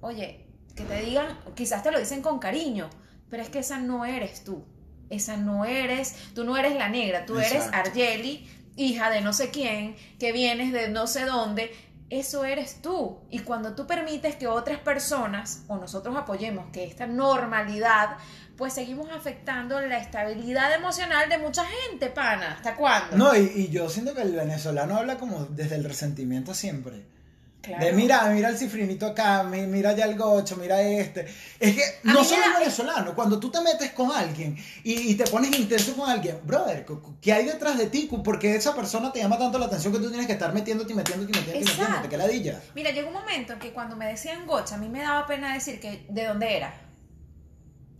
Oye, 0.00 0.47
que 0.78 0.84
te 0.84 1.02
digan, 1.02 1.36
quizás 1.56 1.82
te 1.82 1.90
lo 1.90 1.98
dicen 1.98 2.22
con 2.22 2.38
cariño, 2.38 2.88
pero 3.28 3.42
es 3.42 3.48
que 3.48 3.58
esa 3.58 3.78
no 3.78 4.04
eres 4.04 4.44
tú. 4.44 4.64
Esa 5.10 5.36
no 5.36 5.64
eres, 5.64 6.14
tú 6.34 6.44
no 6.44 6.56
eres 6.56 6.76
la 6.76 6.88
negra, 6.88 7.26
tú 7.26 7.38
eres. 7.38 7.66
Argeli, 7.72 8.48
hija 8.76 9.10
de 9.10 9.20
no 9.20 9.32
sé 9.32 9.50
quién, 9.50 9.96
que 10.20 10.32
vienes 10.32 10.72
de 10.72 10.88
no 10.88 11.06
sé 11.06 11.24
dónde. 11.24 11.72
Eso 12.10 12.44
eres 12.44 12.80
tú. 12.80 13.18
Y 13.28 13.40
cuando 13.40 13.74
tú 13.74 13.86
permites 13.86 14.36
que 14.36 14.46
otras 14.46 14.78
personas 14.78 15.64
o 15.66 15.76
nosotros 15.76 16.16
apoyemos 16.16 16.70
que 16.72 16.84
esta 16.84 17.06
normalidad, 17.06 18.16
pues 18.56 18.72
seguimos 18.72 19.10
afectando 19.10 19.80
la 19.80 19.98
estabilidad 19.98 20.72
emocional 20.74 21.28
de 21.28 21.38
mucha 21.38 21.64
gente, 21.64 22.08
pana. 22.08 22.52
¿Hasta 22.52 22.76
cuándo? 22.76 23.16
No, 23.16 23.34
y, 23.34 23.50
y 23.54 23.68
yo 23.68 23.88
siento 23.88 24.14
que 24.14 24.22
el 24.22 24.32
venezolano 24.32 24.96
habla 24.96 25.18
como 25.18 25.46
desde 25.46 25.76
el 25.76 25.84
resentimiento 25.84 26.54
siempre. 26.54 27.17
Claro. 27.60 27.84
De 27.84 27.92
mira, 27.92 28.24
mira 28.30 28.48
el 28.50 28.56
cifrinito 28.56 29.04
acá, 29.06 29.42
mi- 29.42 29.66
mira 29.66 29.92
ya 29.92 30.04
el 30.04 30.16
gocho, 30.16 30.56
mira 30.56 30.80
este. 30.80 31.26
Es 31.58 31.74
que 31.74 31.82
no 32.04 32.22
solo 32.24 32.44
el 32.46 32.52
venezolano, 32.60 33.14
cuando 33.14 33.38
tú 33.40 33.50
te 33.50 33.60
metes 33.60 33.90
con 33.92 34.12
alguien 34.12 34.56
y, 34.84 35.10
y 35.10 35.14
te 35.16 35.24
pones 35.24 35.58
intenso 35.58 35.94
con 35.96 36.08
alguien, 36.08 36.38
brother, 36.44 36.86
¿qué 37.20 37.32
hay 37.32 37.44
detrás 37.44 37.76
de 37.76 37.86
ti? 37.88 38.08
Porque 38.24 38.54
esa 38.54 38.74
persona 38.76 39.12
te 39.12 39.18
llama 39.18 39.36
tanto 39.38 39.58
la 39.58 39.66
atención 39.66 39.92
que 39.92 39.98
tú 39.98 40.08
tienes 40.08 40.26
que 40.26 40.34
estar 40.34 40.54
metiéndote 40.54 40.92
y 40.92 40.96
metiéndote 40.96 41.32
y 41.32 41.34
metiéndote 41.34 41.58
y 41.58 41.62
Exacto. 41.62 41.82
metiéndote, 41.82 42.08
que 42.08 42.16
ladilla. 42.16 42.62
Mira, 42.76 42.90
llegó 42.92 43.08
un 43.08 43.14
momento 43.14 43.52
en 43.54 43.58
que 43.58 43.72
cuando 43.72 43.96
me 43.96 44.06
decían 44.06 44.46
gocha, 44.46 44.76
a 44.76 44.78
mí 44.78 44.88
me 44.88 45.00
daba 45.02 45.26
pena 45.26 45.52
decir 45.52 45.80
que 45.80 46.06
de 46.08 46.24
dónde 46.26 46.56
era. 46.56 46.72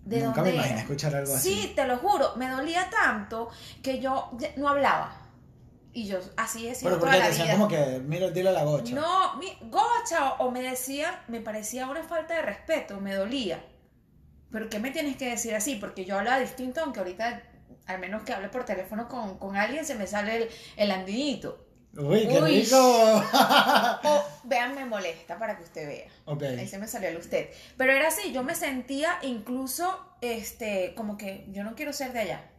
¿De 0.05 0.21
Nunca 0.21 0.37
dónde 0.37 0.51
me 0.53 0.57
imaginé 0.59 0.81
escuchar 0.81 1.15
algo 1.17 1.35
así. 1.35 1.53
Sí, 1.53 1.73
te 1.75 1.85
lo 1.85 1.99
juro, 1.99 2.35
me 2.37 2.49
dolía 2.49 2.89
tanto 2.91 3.51
que 3.83 3.99
yo 4.01 4.31
no 4.57 4.69
hablaba. 4.69 5.28
Y 5.93 6.07
yo 6.07 6.19
así 6.37 6.69
he 6.69 6.75
sido 6.75 6.91
Pero 6.91 7.01
toda 7.01 7.13
porque 7.13 7.19
la 7.19 7.25
te 7.25 7.31
decían 7.31 7.47
vida. 7.49 7.57
como 7.57 7.69
que, 7.69 8.01
mira, 8.07 8.31
dile 8.31 8.51
a 8.51 8.53
la 8.53 8.65
gocha. 8.65 8.95
No, 8.95 9.37
mi, 9.37 9.57
gocha, 9.63 10.35
o, 10.35 10.51
me 10.51 10.63
decía, 10.63 11.25
me 11.29 11.41
parecía 11.41 11.89
una 11.89 12.03
falta 12.05 12.35
de 12.35 12.43
respeto, 12.43 13.01
me 13.01 13.15
dolía. 13.15 13.65
¿Pero 14.51 14.69
qué 14.69 14.79
me 14.79 14.91
tienes 14.91 15.17
que 15.17 15.31
decir 15.31 15.55
así? 15.55 15.77
Porque 15.77 16.05
yo 16.05 16.19
hablaba 16.19 16.39
distinto, 16.41 16.81
aunque 16.83 17.01
ahorita, 17.01 17.43
al 17.87 17.99
menos 17.99 18.23
que 18.23 18.33
hable 18.33 18.49
por 18.49 18.65
teléfono 18.65 19.09
con, 19.09 19.39
con 19.39 19.57
alguien, 19.57 19.85
se 19.85 19.95
me 19.95 20.07
sale 20.07 20.37
el, 20.37 20.49
el 20.77 20.91
andinito. 20.91 21.65
Uy, 21.97 22.29
qué 22.29 22.41
Uy. 22.41 22.63
rico. 22.63 22.77
O 24.05 24.25
vean, 24.45 24.75
me 24.75 24.85
molesta 24.85 25.39
para 25.39 25.57
que 25.57 25.65
usted 25.65 25.87
vea. 25.87 26.07
ok. 26.27 26.43
Ahí 26.43 26.69
se 26.69 26.79
me 26.79 26.87
salió 26.87 27.09
el 27.09 27.17
usted. 27.17 27.49
Pero 27.77 27.93
era 27.93 28.09
así, 28.09 28.33
yo 28.33 28.43
me 28.45 28.55
sentía 28.55 29.19
incluso, 29.23 29.99
este, 30.21 30.95
como 30.95 31.17
que 31.17 31.47
yo 31.51 31.65
no 31.65 31.75
quiero 31.75 31.93
ser 31.93 32.13
de 32.13 32.21
allá. 32.21 32.51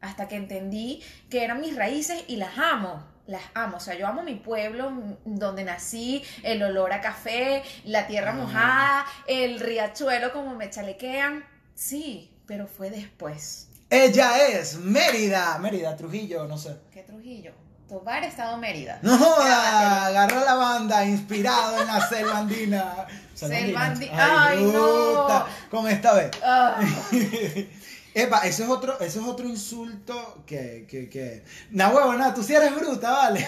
Hasta 0.00 0.28
que 0.28 0.36
entendí 0.36 1.02
que 1.30 1.44
eran 1.44 1.60
mis 1.60 1.74
raíces 1.76 2.22
y 2.28 2.36
las 2.36 2.56
amo. 2.58 3.02
Las 3.26 3.42
amo. 3.54 3.76
O 3.76 3.80
sea, 3.80 3.94
yo 3.94 4.06
amo 4.06 4.22
mi 4.22 4.36
pueblo, 4.36 4.88
m- 4.88 5.16
donde 5.24 5.64
nací, 5.64 6.22
el 6.42 6.62
olor 6.62 6.92
a 6.92 7.00
café, 7.00 7.62
la 7.84 8.06
tierra 8.06 8.30
Ah. 8.30 8.34
mojada, 8.34 9.06
el 9.26 9.60
riachuelo 9.60 10.32
como 10.32 10.54
me 10.54 10.70
chalequean. 10.70 11.44
Sí, 11.74 12.30
pero 12.46 12.66
fue 12.66 12.90
después. 12.90 13.68
Ella 13.90 14.46
es 14.48 14.76
Mérida. 14.76 15.58
Mérida, 15.58 15.96
Trujillo, 15.96 16.46
no 16.46 16.56
sé. 16.58 16.76
¿Qué 16.92 17.02
Trujillo? 17.02 17.52
Tobar, 17.88 18.22
Estado 18.22 18.58
Mérida. 18.58 18.98
No 19.02 19.16
joda, 19.16 20.06
agarró 20.06 20.44
la 20.44 20.54
banda 20.54 21.06
inspirado 21.06 21.80
en 21.80 21.86
la 21.86 22.06
selva 22.06 22.38
andina. 22.38 23.06
Selva 23.34 23.88
andi- 23.94 24.10
Ay, 24.12 24.58
Ay, 24.58 24.64
no. 24.64 25.44
Con 25.70 25.88
esta 25.88 26.12
vez. 26.14 26.30
Ah. 26.44 26.78
Epa, 28.20 28.38
ese 28.40 28.64
es 28.64 28.68
otro, 28.68 28.98
ese 29.00 29.20
es 29.20 29.24
otro 29.24 29.46
insulto 29.46 30.42
que, 30.46 30.86
que, 30.88 31.08
que. 31.08 31.44
Nah, 31.70 31.88
huevona, 31.90 32.34
tú 32.34 32.42
sí 32.42 32.54
eres 32.54 32.74
bruta, 32.74 33.10
vale. 33.12 33.46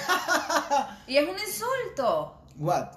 y 1.07 1.17
es 1.17 1.29
un 1.29 1.37
insulto. 1.39 2.41
What? 2.57 2.89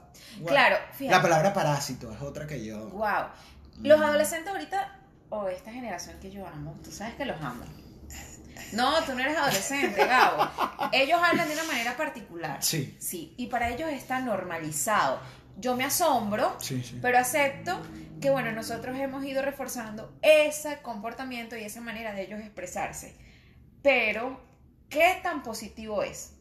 What? 0.41 0.47
Claro, 0.49 0.77
fíjate. 0.93 1.15
La 1.15 1.21
palabra 1.21 1.53
parásito 1.53 2.11
es 2.11 2.21
otra 2.21 2.45
que 2.45 2.63
yo. 2.63 2.89
Wow. 2.89 3.25
Los 3.81 3.99
adolescentes 3.99 4.51
ahorita, 4.51 4.99
o 5.29 5.47
esta 5.49 5.71
generación 5.71 6.19
que 6.19 6.29
yo 6.29 6.45
amo, 6.47 6.75
tú 6.83 6.91
sabes 6.91 7.15
que 7.15 7.25
los 7.25 7.41
amo. 7.41 7.63
No, 8.73 9.01
tú 9.03 9.13
no 9.13 9.19
eres 9.21 9.37
adolescente, 9.37 10.05
Gabo. 10.07 10.47
Ellos 10.91 11.19
hablan 11.23 11.47
de 11.47 11.53
una 11.55 11.63
manera 11.63 11.97
particular. 11.97 12.57
Sí. 12.61 12.95
Sí, 12.99 13.33
y 13.37 13.47
para 13.47 13.69
ellos 13.69 13.89
está 13.89 14.19
normalizado. 14.19 15.19
Yo 15.57 15.75
me 15.75 15.83
asombro, 15.85 16.55
Sí, 16.59 16.83
sí. 16.83 16.99
pero 17.01 17.19
acepto 17.19 17.79
que, 18.21 18.29
bueno, 18.29 18.51
nosotros 18.51 18.97
hemos 18.97 19.25
ido 19.25 19.41
reforzando 19.41 20.17
ese 20.21 20.81
comportamiento 20.81 21.57
y 21.57 21.63
esa 21.63 21.81
manera 21.81 22.13
de 22.13 22.23
ellos 22.23 22.39
expresarse. 22.39 23.15
Pero, 23.81 24.39
¿qué 24.89 25.19
tan 25.21 25.43
positivo 25.43 26.03
es? 26.03 26.35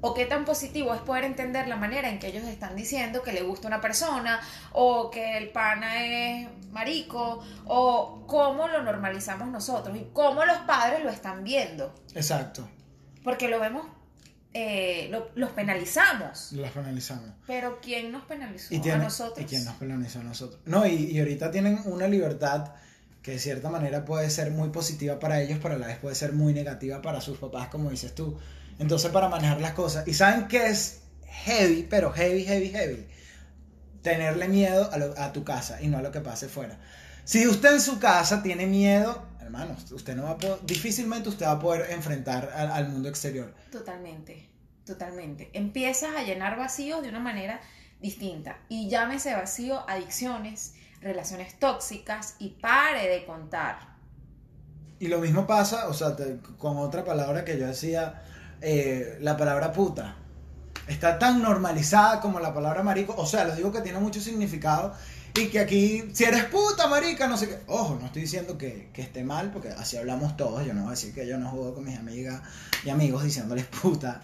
¿O 0.00 0.14
qué 0.14 0.26
tan 0.26 0.44
positivo 0.44 0.94
es 0.94 1.00
poder 1.00 1.24
entender 1.24 1.68
la 1.68 1.76
manera 1.76 2.08
en 2.08 2.18
que 2.18 2.28
ellos 2.28 2.44
están 2.44 2.76
diciendo 2.76 3.22
que 3.22 3.32
le 3.32 3.42
gusta 3.42 3.66
una 3.66 3.80
persona, 3.80 4.40
o 4.72 5.10
que 5.10 5.38
el 5.38 5.50
pana 5.50 6.04
es 6.04 6.48
marico, 6.70 7.42
o 7.64 8.24
cómo 8.26 8.68
lo 8.68 8.82
normalizamos 8.82 9.48
nosotros 9.48 9.96
y 9.96 10.08
cómo 10.12 10.44
los 10.44 10.58
padres 10.58 11.02
lo 11.02 11.10
están 11.10 11.44
viendo? 11.44 11.94
Exacto. 12.14 12.68
Porque 13.24 13.48
lo 13.48 13.58
vemos, 13.58 13.86
eh, 14.54 15.08
lo- 15.10 15.30
los 15.34 15.50
penalizamos. 15.50 16.52
Las 16.52 16.76
analizamos. 16.76 17.30
Pero 17.46 17.78
¿quién 17.80 18.10
nos 18.12 18.24
penalizó? 18.24 18.74
Y, 18.74 18.78
tiene- 18.80 19.00
a 19.00 19.04
nosotros. 19.04 19.38
¿Y 19.40 19.44
quién 19.44 19.64
nos 19.64 19.74
penaliza 19.76 20.20
a 20.20 20.24
nosotros? 20.24 20.60
No, 20.64 20.86
y, 20.86 20.94
y 21.10 21.18
ahorita 21.18 21.50
tienen 21.50 21.80
una 21.84 22.08
libertad 22.08 22.72
que 23.22 23.32
de 23.32 23.38
cierta 23.38 23.68
manera 23.70 24.04
puede 24.04 24.30
ser 24.30 24.50
muy 24.52 24.68
positiva 24.70 25.18
para 25.18 25.40
ellos, 25.42 25.58
pero 25.62 25.74
a 25.74 25.78
la 25.78 25.88
vez 25.88 25.98
puede 25.98 26.14
ser 26.14 26.32
muy 26.32 26.52
negativa 26.54 27.02
para 27.02 27.20
sus 27.20 27.38
papás, 27.38 27.68
como 27.68 27.90
dices 27.90 28.14
tú. 28.14 28.38
Entonces, 28.78 29.10
para 29.10 29.28
manejar 29.28 29.60
las 29.60 29.72
cosas. 29.72 30.06
¿Y 30.06 30.14
saben 30.14 30.46
qué 30.48 30.68
es 30.68 31.00
heavy, 31.26 31.86
pero 31.90 32.12
heavy, 32.12 32.44
heavy, 32.44 32.70
heavy? 32.70 33.06
Tenerle 34.02 34.46
miedo 34.48 34.88
a, 34.92 34.98
lo- 34.98 35.18
a 35.18 35.32
tu 35.32 35.42
casa 35.42 35.82
y 35.82 35.88
no 35.88 35.98
a 35.98 36.02
lo 36.02 36.12
que 36.12 36.20
pase 36.20 36.48
fuera. 36.48 36.78
Si 37.24 37.46
usted 37.48 37.72
en 37.74 37.80
su 37.80 37.98
casa 37.98 38.42
tiene 38.44 38.66
miedo, 38.66 39.25
hermano, 39.46 39.76
usted 39.92 40.14
no 40.14 40.24
va 40.24 40.30
a 40.32 40.38
poder, 40.38 40.58
difícilmente 40.64 41.28
usted 41.28 41.46
va 41.46 41.52
a 41.52 41.58
poder 41.60 41.90
enfrentar 41.90 42.50
al- 42.54 42.70
al 42.70 42.88
mundo 42.88 43.08
exterior. 43.08 43.52
Totalmente, 43.72 44.48
totalmente. 44.84 45.50
Empiezas 45.52 46.14
a 46.16 46.22
llenar 46.22 46.56
vacíos 46.56 47.02
de 47.02 47.08
una 47.08 47.20
manera 47.20 47.60
distinta. 48.00 48.58
Y 48.68 48.88
llámese 48.88 49.34
vacío 49.34 49.88
adicciones, 49.88 50.74
relaciones 51.00 51.58
tóxicas 51.58 52.34
y 52.38 52.50
pare 52.50 53.08
de 53.08 53.24
contar. 53.24 53.96
Y 54.98 55.08
lo 55.08 55.18
mismo 55.20 55.46
pasa, 55.46 55.88
o 55.88 55.94
sea, 55.94 56.16
te- 56.16 56.38
con 56.58 56.76
otra 56.78 57.04
palabra 57.04 57.44
que 57.44 57.58
yo 57.58 57.66
decía, 57.66 58.22
eh, 58.60 59.18
la 59.20 59.36
palabra 59.36 59.72
puta. 59.72 60.16
Está 60.88 61.18
tan 61.18 61.42
normalizada 61.42 62.20
como 62.20 62.38
la 62.40 62.54
palabra 62.54 62.82
marico. 62.82 63.14
O 63.18 63.26
sea, 63.26 63.44
lo 63.44 63.54
digo 63.56 63.72
que 63.72 63.80
tiene 63.80 63.98
mucho 63.98 64.20
significado. 64.20 64.94
Y 65.38 65.48
que 65.48 65.58
aquí, 65.60 66.04
si 66.14 66.24
eres 66.24 66.44
puta, 66.44 66.86
marica, 66.88 67.26
no 67.28 67.36
sé 67.36 67.48
qué. 67.48 67.58
Ojo, 67.66 67.96
no 68.00 68.06
estoy 68.06 68.22
diciendo 68.22 68.56
que, 68.56 68.88
que 68.94 69.02
esté 69.02 69.22
mal, 69.22 69.50
porque 69.52 69.68
así 69.68 69.96
hablamos 69.98 70.36
todos. 70.36 70.64
Yo 70.64 70.72
no 70.72 70.80
voy 70.82 70.88
a 70.88 70.90
decir 70.92 71.12
que 71.14 71.26
yo 71.26 71.36
no 71.36 71.50
juego 71.50 71.74
con 71.74 71.84
mis 71.84 71.98
amigas 71.98 72.40
y 72.84 72.90
amigos 72.90 73.22
diciéndoles 73.22 73.66
puta. 73.66 74.22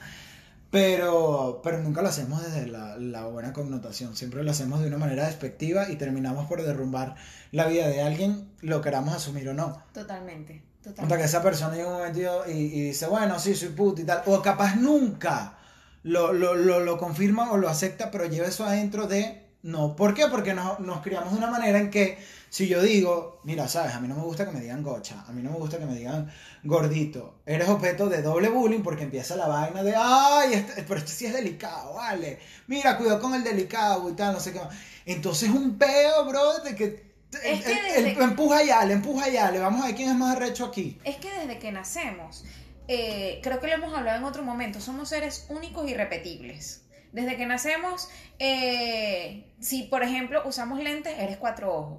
Pero, 0.70 1.60
pero 1.62 1.78
nunca 1.82 2.00
lo 2.00 2.08
hacemos 2.08 2.42
desde 2.42 2.66
la, 2.66 2.96
la 2.96 3.26
buena 3.26 3.52
connotación. 3.52 4.16
Siempre 4.16 4.42
lo 4.42 4.50
hacemos 4.52 4.80
de 4.80 4.86
una 4.88 4.96
manera 4.96 5.26
despectiva 5.26 5.90
y 5.90 5.96
terminamos 5.96 6.46
por 6.46 6.62
derrumbar 6.62 7.14
la 7.50 7.66
vida 7.66 7.88
de 7.88 8.00
alguien, 8.00 8.48
lo 8.62 8.80
queramos 8.80 9.14
asumir 9.14 9.46
o 9.50 9.54
no. 9.54 9.82
Totalmente, 9.92 10.62
Hasta 10.78 10.90
que 10.94 10.94
totalmente. 11.02 11.24
esa 11.26 11.42
persona 11.42 11.74
llega 11.74 11.88
un 11.88 11.98
momento 11.98 12.44
y, 12.48 12.52
y- 12.52 12.54
y 12.74 12.80
dice, 12.86 13.06
bueno, 13.06 13.38
sí, 13.38 13.54
soy 13.54 13.68
puta 13.68 14.00
y 14.00 14.04
tal. 14.04 14.22
O 14.24 14.40
capaz 14.40 14.76
nunca 14.76 15.58
lo, 16.04 16.32
lo, 16.32 16.54
lo, 16.54 16.80
lo 16.80 16.96
confirma 16.96 17.52
o 17.52 17.58
lo 17.58 17.68
acepta, 17.68 18.10
pero 18.10 18.24
lleva 18.24 18.46
eso 18.46 18.64
adentro 18.64 19.06
de 19.06 19.41
no. 19.62 19.96
¿Por 19.96 20.14
qué? 20.14 20.26
Porque 20.28 20.54
nos, 20.54 20.80
nos 20.80 21.00
criamos 21.02 21.32
de 21.32 21.38
una 21.38 21.50
manera 21.50 21.78
en 21.78 21.90
que 21.90 22.18
si 22.50 22.68
yo 22.68 22.82
digo, 22.82 23.40
mira, 23.44 23.66
sabes, 23.68 23.94
a 23.94 24.00
mí 24.00 24.08
no 24.08 24.14
me 24.16 24.22
gusta 24.22 24.44
que 24.44 24.52
me 24.52 24.60
digan 24.60 24.82
gocha, 24.82 25.24
a 25.26 25.32
mí 25.32 25.42
no 25.42 25.50
me 25.52 25.56
gusta 25.58 25.78
que 25.78 25.86
me 25.86 25.94
digan 25.94 26.30
gordito, 26.64 27.36
eres 27.46 27.68
objeto 27.68 28.08
de 28.08 28.20
doble 28.22 28.48
bullying 28.50 28.82
porque 28.82 29.04
empieza 29.04 29.36
la 29.36 29.48
vaina 29.48 29.82
de, 29.82 29.94
ay, 29.96 30.52
este- 30.54 30.82
pero 30.82 31.00
este 31.00 31.12
sí 31.12 31.26
es 31.26 31.32
delicado, 31.32 31.94
vale. 31.94 32.38
Mira, 32.66 32.98
cuidado 32.98 33.20
con 33.20 33.34
el 33.34 33.42
delicado 33.42 34.08
y 34.10 34.12
tal, 34.14 34.34
no 34.34 34.40
sé 34.40 34.52
qué 34.52 34.60
más. 34.60 34.74
Entonces 35.06 35.48
un 35.50 35.78
peo, 35.78 36.24
bro, 36.26 36.58
de 36.58 36.74
que... 36.76 37.12
Es 37.42 37.64
que 37.64 37.96
el- 37.96 38.20
empuja 38.20 38.62
ya, 38.62 38.84
le 38.84 38.92
empuja 38.92 39.28
ya, 39.30 39.50
le 39.50 39.58
vamos 39.58 39.82
a 39.82 39.86
ver 39.86 39.94
quién 39.94 40.10
es 40.10 40.16
más 40.16 40.36
arrecho 40.36 40.66
aquí. 40.66 40.98
Es 41.04 41.16
que 41.16 41.30
desde 41.32 41.58
que 41.58 41.72
nacemos, 41.72 42.44
eh, 42.88 43.40
creo 43.42 43.58
que 43.60 43.68
lo 43.68 43.72
hemos 43.72 43.94
hablado 43.96 44.18
en 44.18 44.24
otro 44.24 44.42
momento, 44.42 44.78
somos 44.82 45.08
seres 45.08 45.46
únicos 45.48 45.88
y 45.88 45.94
repetibles. 45.94 46.82
Desde 47.12 47.36
que 47.36 47.46
nacemos, 47.46 48.08
eh, 48.38 49.52
si 49.60 49.82
por 49.84 50.02
ejemplo 50.02 50.42
usamos 50.46 50.80
lentes, 50.80 51.14
eres 51.18 51.36
cuatro 51.36 51.74
ojos. 51.74 51.98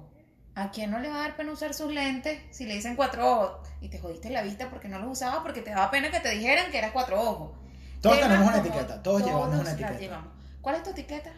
¿A 0.56 0.70
quién 0.70 0.90
no 0.90 0.98
le 1.00 1.08
va 1.08 1.16
a 1.16 1.20
dar 1.20 1.36
pena 1.36 1.52
usar 1.52 1.74
sus 1.74 1.92
lentes 1.92 2.40
si 2.50 2.64
le 2.64 2.74
dicen 2.74 2.94
cuatro 2.96 3.28
ojos? 3.28 3.68
Y 3.80 3.88
te 3.88 3.98
jodiste 3.98 4.30
la 4.30 4.42
vista 4.42 4.70
porque 4.70 4.88
no 4.88 4.98
los 4.98 5.10
usabas 5.10 5.40
porque 5.42 5.62
te 5.62 5.70
daba 5.70 5.90
pena 5.90 6.10
que 6.10 6.20
te 6.20 6.30
dijeran 6.30 6.70
que 6.70 6.78
eras 6.78 6.92
cuatro 6.92 7.20
ojos. 7.20 7.52
Todos 8.00 8.16
Temas 8.16 8.30
tenemos 8.30 8.48
una 8.52 8.62
como 8.62 8.68
etiqueta, 8.74 9.02
todos 9.02 9.24
llevamos 9.24 9.60
una 9.60 9.70
etiqueta. 9.72 9.98
llevamos. 9.98 10.32
¿Cuál 10.60 10.76
es 10.76 10.82
tu 10.84 10.90
etiqueta? 10.90 11.32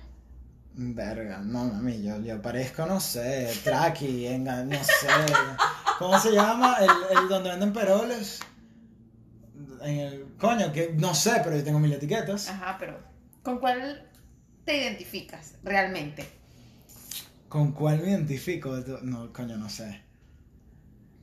Verga, 0.78 1.38
no 1.38 1.64
mami, 1.64 2.02
yo, 2.02 2.20
yo 2.20 2.42
parezco, 2.42 2.84
no 2.84 3.00
sé, 3.00 3.50
traqui, 3.64 4.26
enga- 4.28 4.64
no 4.64 4.82
sé. 4.84 5.08
¿Cómo 5.98 6.18
se 6.18 6.32
llama? 6.32 6.76
El, 6.80 7.18
el 7.18 7.28
donde 7.28 7.50
venden 7.50 7.72
peroles. 7.72 8.40
En 9.82 9.98
el. 9.98 10.26
Coño, 10.38 10.72
que 10.72 10.92
no 10.94 11.14
sé, 11.14 11.40
pero 11.42 11.56
yo 11.56 11.64
tengo 11.64 11.78
mil 11.78 11.92
etiquetas. 11.92 12.48
Ajá, 12.48 12.76
pero 12.78 12.98
¿con 13.46 13.58
cuál 13.60 14.10
te 14.64 14.76
identificas 14.76 15.52
realmente? 15.62 16.26
¿Con 17.48 17.70
cuál 17.72 18.02
me 18.02 18.10
identifico? 18.10 18.76
No, 19.02 19.32
coño, 19.32 19.56
no 19.56 19.68
sé. 19.70 20.00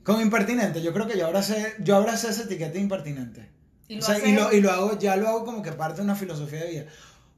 Con 0.02 0.20
impertinente, 0.22 0.80
yo 0.82 0.92
creo 0.94 1.06
que 1.06 1.18
yo 1.18 1.26
abracé, 1.26 1.74
yo 1.80 1.96
abracé 1.96 2.30
esa 2.30 2.44
etiqueta 2.44 2.72
de 2.72 2.80
impertinente. 2.80 3.48
Y 3.88 3.96
O 3.96 3.98
lo 3.98 4.06
sea, 4.06 4.16
haces- 4.16 4.28
y, 4.28 4.32
lo, 4.32 4.52
y 4.52 4.60
lo 4.62 4.70
hago, 4.72 4.98
ya 4.98 5.16
lo 5.16 5.28
hago 5.28 5.44
como 5.44 5.62
que 5.62 5.72
parte 5.72 5.98
de 5.98 6.02
una 6.04 6.14
filosofía 6.14 6.60
de 6.64 6.70
vida. 6.70 6.84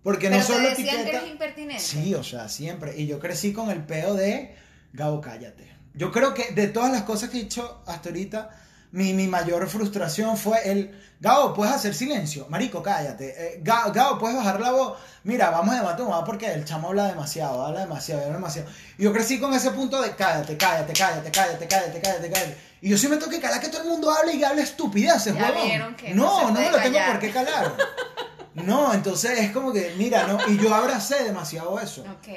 Porque 0.04 0.30
no 0.30 0.36
te 0.36 0.42
solo 0.44 0.68
decían 0.68 0.86
que 0.88 0.94
etiqueta. 1.02 1.18
eres 1.18 1.30
impertinente. 1.32 1.82
Sí, 1.82 2.14
o 2.14 2.22
sea, 2.22 2.48
siempre. 2.48 2.96
Y 2.96 3.08
yo 3.08 3.18
crecí 3.18 3.52
con 3.52 3.70
el 3.70 3.84
peo 3.84 4.14
de 4.14 4.54
Gabo, 4.92 5.20
cállate. 5.20 5.66
Yo 5.94 6.12
creo 6.12 6.32
que 6.32 6.52
de 6.52 6.68
todas 6.68 6.92
las 6.92 7.02
cosas 7.02 7.30
que 7.30 7.38
he 7.38 7.42
hecho 7.42 7.82
hasta 7.86 8.10
ahorita, 8.10 8.50
mi, 8.96 9.12
mi 9.14 9.26
mayor 9.26 9.68
frustración 9.68 10.36
fue 10.36 10.70
el 10.70 11.00
Gabo, 11.18 11.54
puedes 11.54 11.74
hacer 11.74 11.94
silencio. 11.94 12.46
Marico, 12.50 12.82
cállate. 12.82 13.34
Eh, 13.38 13.60
Ga- 13.64 13.90
Gabo, 13.92 14.18
puedes 14.18 14.36
bajar 14.36 14.60
la 14.60 14.70
voz. 14.72 14.98
Mira, 15.24 15.48
vamos 15.50 15.74
a 15.74 15.78
debatir 15.78 16.04
más 16.06 16.22
porque 16.26 16.52
el 16.52 16.64
chamo 16.66 16.88
habla 16.88 17.06
demasiado, 17.06 17.64
habla 17.64 17.80
demasiado, 17.80 18.20
habla 18.22 18.34
demasiado. 18.34 18.68
Y 18.98 19.04
yo 19.04 19.12
crecí 19.14 19.40
con 19.40 19.54
ese 19.54 19.70
punto 19.70 20.02
de 20.02 20.10
cállate, 20.14 20.56
cállate, 20.58 20.92
cállate, 20.92 21.30
cállate, 21.30 21.66
cállate, 21.68 22.00
cállate, 22.00 22.30
cállate. 22.30 22.56
Y 22.82 22.90
yo 22.90 22.98
sí 22.98 23.08
me 23.08 23.16
tengo 23.16 23.30
que 23.30 23.40
calar 23.40 23.60
que 23.60 23.68
todo 23.68 23.82
el 23.82 23.88
mundo 23.88 24.10
hable 24.10 24.34
y 24.34 24.44
hable 24.44 24.60
estupideces, 24.62 25.34
huevón. 25.34 25.68
no 26.14 26.24
no, 26.42 26.50
no 26.50 26.60
me 26.60 26.70
lo 26.70 26.78
tengo 26.78 26.98
por 27.12 27.18
qué 27.18 27.30
calar. 27.30 27.74
No, 28.54 28.94
entonces 28.94 29.38
es 29.40 29.50
como 29.52 29.72
que, 29.72 29.94
mira, 29.98 30.26
no, 30.26 30.38
y 30.48 30.56
yo 30.58 30.74
abracé 30.74 31.24
demasiado 31.24 31.78
eso. 31.78 32.02
Ok. 32.02 32.28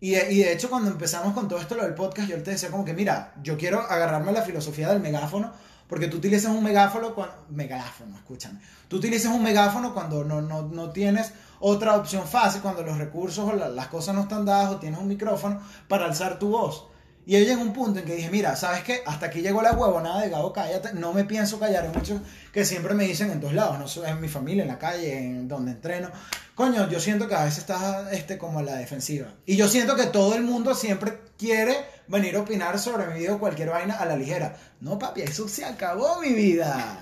Y 0.00 0.10
de, 0.12 0.32
y 0.32 0.38
de 0.42 0.52
hecho, 0.52 0.68
cuando 0.70 0.90
empezamos 0.90 1.32
con 1.34 1.46
todo 1.48 1.60
esto, 1.60 1.74
lo 1.76 1.82
del 1.84 1.94
podcast, 1.94 2.28
yo 2.28 2.42
te 2.42 2.52
decía 2.52 2.70
como 2.70 2.84
que, 2.84 2.92
mira, 2.92 3.34
yo 3.42 3.56
quiero 3.56 3.80
agarrarme 3.80 4.30
a 4.30 4.34
la 4.34 4.42
filosofía 4.42 4.88
del 4.88 5.00
megáfono, 5.00 5.52
porque 5.90 6.06
tú 6.06 6.16
utilizas 6.16 6.50
un 6.52 6.62
megáfono 6.64 7.14
cuando... 7.14 7.34
Megáfono, 7.50 8.16
escúchame. 8.16 8.60
Tú 8.88 8.96
utilizas 8.96 9.32
un 9.34 9.42
megáfono 9.42 9.92
cuando 9.92 10.24
no, 10.24 10.40
no, 10.40 10.62
no 10.62 10.90
tienes 10.90 11.32
otra 11.58 11.96
opción 11.96 12.26
fácil, 12.26 12.62
cuando 12.62 12.82
los 12.82 12.96
recursos 12.96 13.46
o 13.46 13.52
la- 13.54 13.68
las 13.68 13.88
cosas 13.88 14.14
no 14.14 14.22
están 14.22 14.46
dadas 14.46 14.70
o 14.72 14.76
tienes 14.76 14.98
un 14.98 15.08
micrófono 15.08 15.60
para 15.88 16.06
alzar 16.06 16.38
tu 16.38 16.48
voz. 16.50 16.86
Y 17.26 17.32
yo 17.32 17.38
llegué 17.38 17.52
a 17.52 17.58
un 17.58 17.72
punto 17.72 18.00
en 18.00 18.06
que 18.06 18.16
dije, 18.16 18.30
mira, 18.30 18.56
¿sabes 18.56 18.82
qué? 18.82 19.02
Hasta 19.06 19.26
aquí 19.26 19.40
llegó 19.40 19.62
la 19.62 19.72
huevonada 19.72 20.22
de 20.22 20.30
Gabo, 20.30 20.52
cállate. 20.52 20.94
No 20.94 21.12
me 21.12 21.24
pienso 21.24 21.60
callar. 21.60 21.84
Hay 21.84 21.90
muchos 21.94 22.20
que 22.52 22.64
siempre 22.64 22.94
me 22.94 23.04
dicen 23.04 23.30
en 23.30 23.40
todos 23.40 23.54
lados, 23.54 23.78
no 23.78 23.86
solo 23.86 24.08
en 24.08 24.20
mi 24.20 24.28
familia, 24.28 24.62
en 24.62 24.68
la 24.68 24.78
calle, 24.78 25.18
en 25.18 25.46
donde 25.46 25.72
entreno. 25.72 26.10
Coño, 26.54 26.88
yo 26.88 26.98
siento 26.98 27.28
que 27.28 27.34
a 27.34 27.44
veces 27.44 27.58
estás 27.58 28.12
este, 28.12 28.38
como 28.38 28.58
a 28.58 28.62
la 28.62 28.76
defensiva. 28.76 29.28
Y 29.46 29.56
yo 29.56 29.68
siento 29.68 29.96
que 29.96 30.06
todo 30.06 30.34
el 30.34 30.42
mundo 30.42 30.74
siempre 30.74 31.20
quiere 31.38 31.76
venir 32.08 32.36
a 32.36 32.40
opinar 32.40 32.78
sobre 32.78 33.06
mi 33.06 33.20
vida 33.20 33.34
o 33.34 33.38
cualquier 33.38 33.70
vaina 33.70 33.94
a 33.94 34.06
la 34.06 34.16
ligera. 34.16 34.56
No, 34.80 34.98
papi, 34.98 35.22
eso 35.22 35.46
se 35.46 35.64
acabó 35.64 36.20
mi 36.20 36.32
vida. 36.32 36.98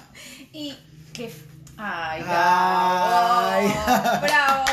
Y 0.53 0.77
que... 1.13 1.33
Ay, 1.77 2.23
Ay. 2.27 3.69
Gabo. 3.69 4.21
Bravo. 4.23 4.65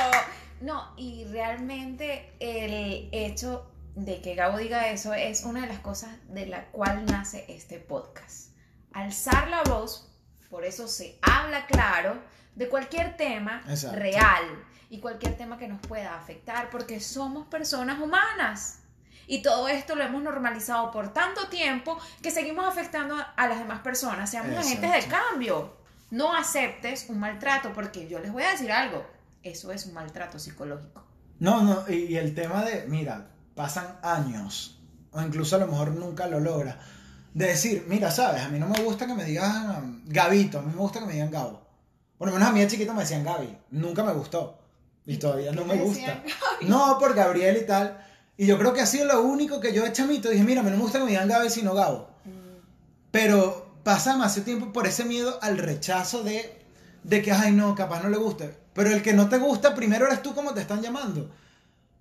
No, 0.62 0.92
y 0.98 1.26
realmente 1.26 2.34
el 2.40 3.10
hecho 3.12 3.68
de 3.96 4.22
que 4.22 4.36
Gabo 4.36 4.58
diga 4.58 4.90
eso 4.90 5.14
es 5.14 5.44
una 5.44 5.62
de 5.62 5.68
las 5.68 5.80
cosas 5.80 6.12
de 6.28 6.46
la 6.46 6.66
cual 6.66 7.06
nace 7.06 7.46
este 7.48 7.80
podcast. 7.80 8.50
Alzar 8.94 9.50
la 9.50 9.64
voz, 9.64 10.12
por 10.50 10.66
eso 10.66 10.88
se 10.88 11.18
habla 11.22 11.66
claro 11.66 12.22
de 12.56 12.70
cualquier 12.70 13.18
tema 13.18 13.64
Exacto. 13.68 13.98
real 13.98 14.44
y 14.90 15.00
cualquier 15.00 15.36
tema 15.38 15.58
que 15.58 15.68
nos 15.68 15.80
pueda 15.82 16.16
afectar, 16.16 16.70
porque 16.70 17.00
somos 17.00 17.48
personas 17.48 18.00
humanas. 18.00 18.80
Y 19.28 19.42
todo 19.42 19.68
esto 19.68 19.96
lo 19.96 20.04
hemos 20.04 20.22
normalizado 20.22 20.92
por 20.92 21.12
tanto 21.12 21.48
tiempo 21.48 21.98
que 22.22 22.30
seguimos 22.30 22.68
afectando 22.68 23.16
a 23.36 23.48
las 23.48 23.58
demás 23.58 23.80
personas. 23.80 24.30
Seamos 24.30 24.56
agentes 24.58 24.92
de 24.92 25.10
cambio. 25.10 25.78
No 26.12 26.36
aceptes 26.36 27.10
un 27.10 27.20
maltrato, 27.20 27.74
porque 27.74 28.08
yo 28.08 28.20
les 28.20 28.32
voy 28.32 28.44
a 28.44 28.52
decir 28.52 28.72
algo. 28.72 29.04
Eso 29.42 29.72
es 29.72 29.88
un 29.88 29.94
maltrato 29.96 30.38
psicológico. 30.38 31.04
No, 31.40 31.64
no, 31.64 31.84
y, 31.90 32.06
y 32.06 32.18
el 32.18 32.36
tema 32.36 32.64
de, 32.64 32.86
mira, 32.88 33.32
pasan 33.56 34.00
años, 34.04 34.80
o 35.12 35.22
incluso 35.22 35.56
a 35.56 35.60
lo 35.60 35.68
mejor 35.68 35.92
nunca 35.92 36.28
lo 36.28 36.40
logra, 36.40 36.80
de 37.34 37.48
decir, 37.48 37.86
mira, 37.88 38.12
sabes, 38.12 38.44
a 38.44 38.50
mí 38.50 38.60
no 38.60 38.68
me 38.68 38.82
gusta 38.82 39.08
que 39.08 39.14
me 39.14 39.26
digan 39.26 40.04
Gabito, 40.06 40.60
a 40.60 40.62
mí 40.62 40.72
me 40.72 40.80
gusta 40.80 41.00
que 41.00 41.06
me 41.06 41.14
digan 41.14 41.32
Gabo. 41.32 41.62
Por 42.18 42.28
lo 42.28 42.34
menos 42.34 42.48
a 42.48 42.52
mí 42.52 42.62
de 42.62 42.68
chiquito 42.68 42.94
me 42.94 43.02
decían 43.02 43.24
Gaby, 43.24 43.58
nunca 43.72 44.04
me 44.04 44.14
gustó, 44.14 44.60
y 45.06 45.18
todavía 45.18 45.52
no 45.52 45.64
¿Qué 45.66 45.76
me 45.76 45.82
gusta. 45.82 46.24
No, 46.62 46.98
por 47.00 47.14
Gabriel 47.14 47.58
y 47.62 47.66
tal. 47.66 48.02
Y 48.38 48.46
yo 48.48 48.58
creo 48.58 48.74
que 48.74 48.82
ha 48.82 48.86
sido 48.86 49.06
lo 49.06 49.24
único 49.24 49.60
que 49.60 49.74
yo 49.74 49.84
de 49.84 49.94
chamito 49.94 50.30
dije, 50.30 50.44
mira, 50.44 50.62
a 50.62 50.64
mí 50.64 50.70
no 50.70 50.78
me 50.78 50.84
gusta 50.84 51.00
que 51.00 51.06
me 51.06 51.12
digan 51.12 51.28
Gaby, 51.28 51.50
sino 51.50 51.74
Gabo. 51.74 52.10
Pero 53.12 53.80
pasa 53.84 54.14
demasiado 54.14 54.46
tiempo 54.46 54.74
por 54.74 54.88
ese 54.88 55.06
miedo 55.06 55.40
al 55.42 55.58
rechazo 55.58 56.24
de, 56.24 56.66
de 57.04 57.22
que, 57.22 57.32
ay, 57.32 57.54
no, 57.54 57.76
capaz 57.76 58.02
no 58.04 58.10
le 58.10 58.18
guste. 58.18 58.54
Pero 58.74 58.90
el 58.90 59.02
que 59.02 59.14
no 59.14 59.30
te 59.30 59.38
gusta, 59.38 59.74
primero 59.74 60.06
eres 60.06 60.22
tú 60.22 60.34
como 60.34 60.54
te 60.54 60.62
están 60.62 60.82
llamando. 60.82 61.32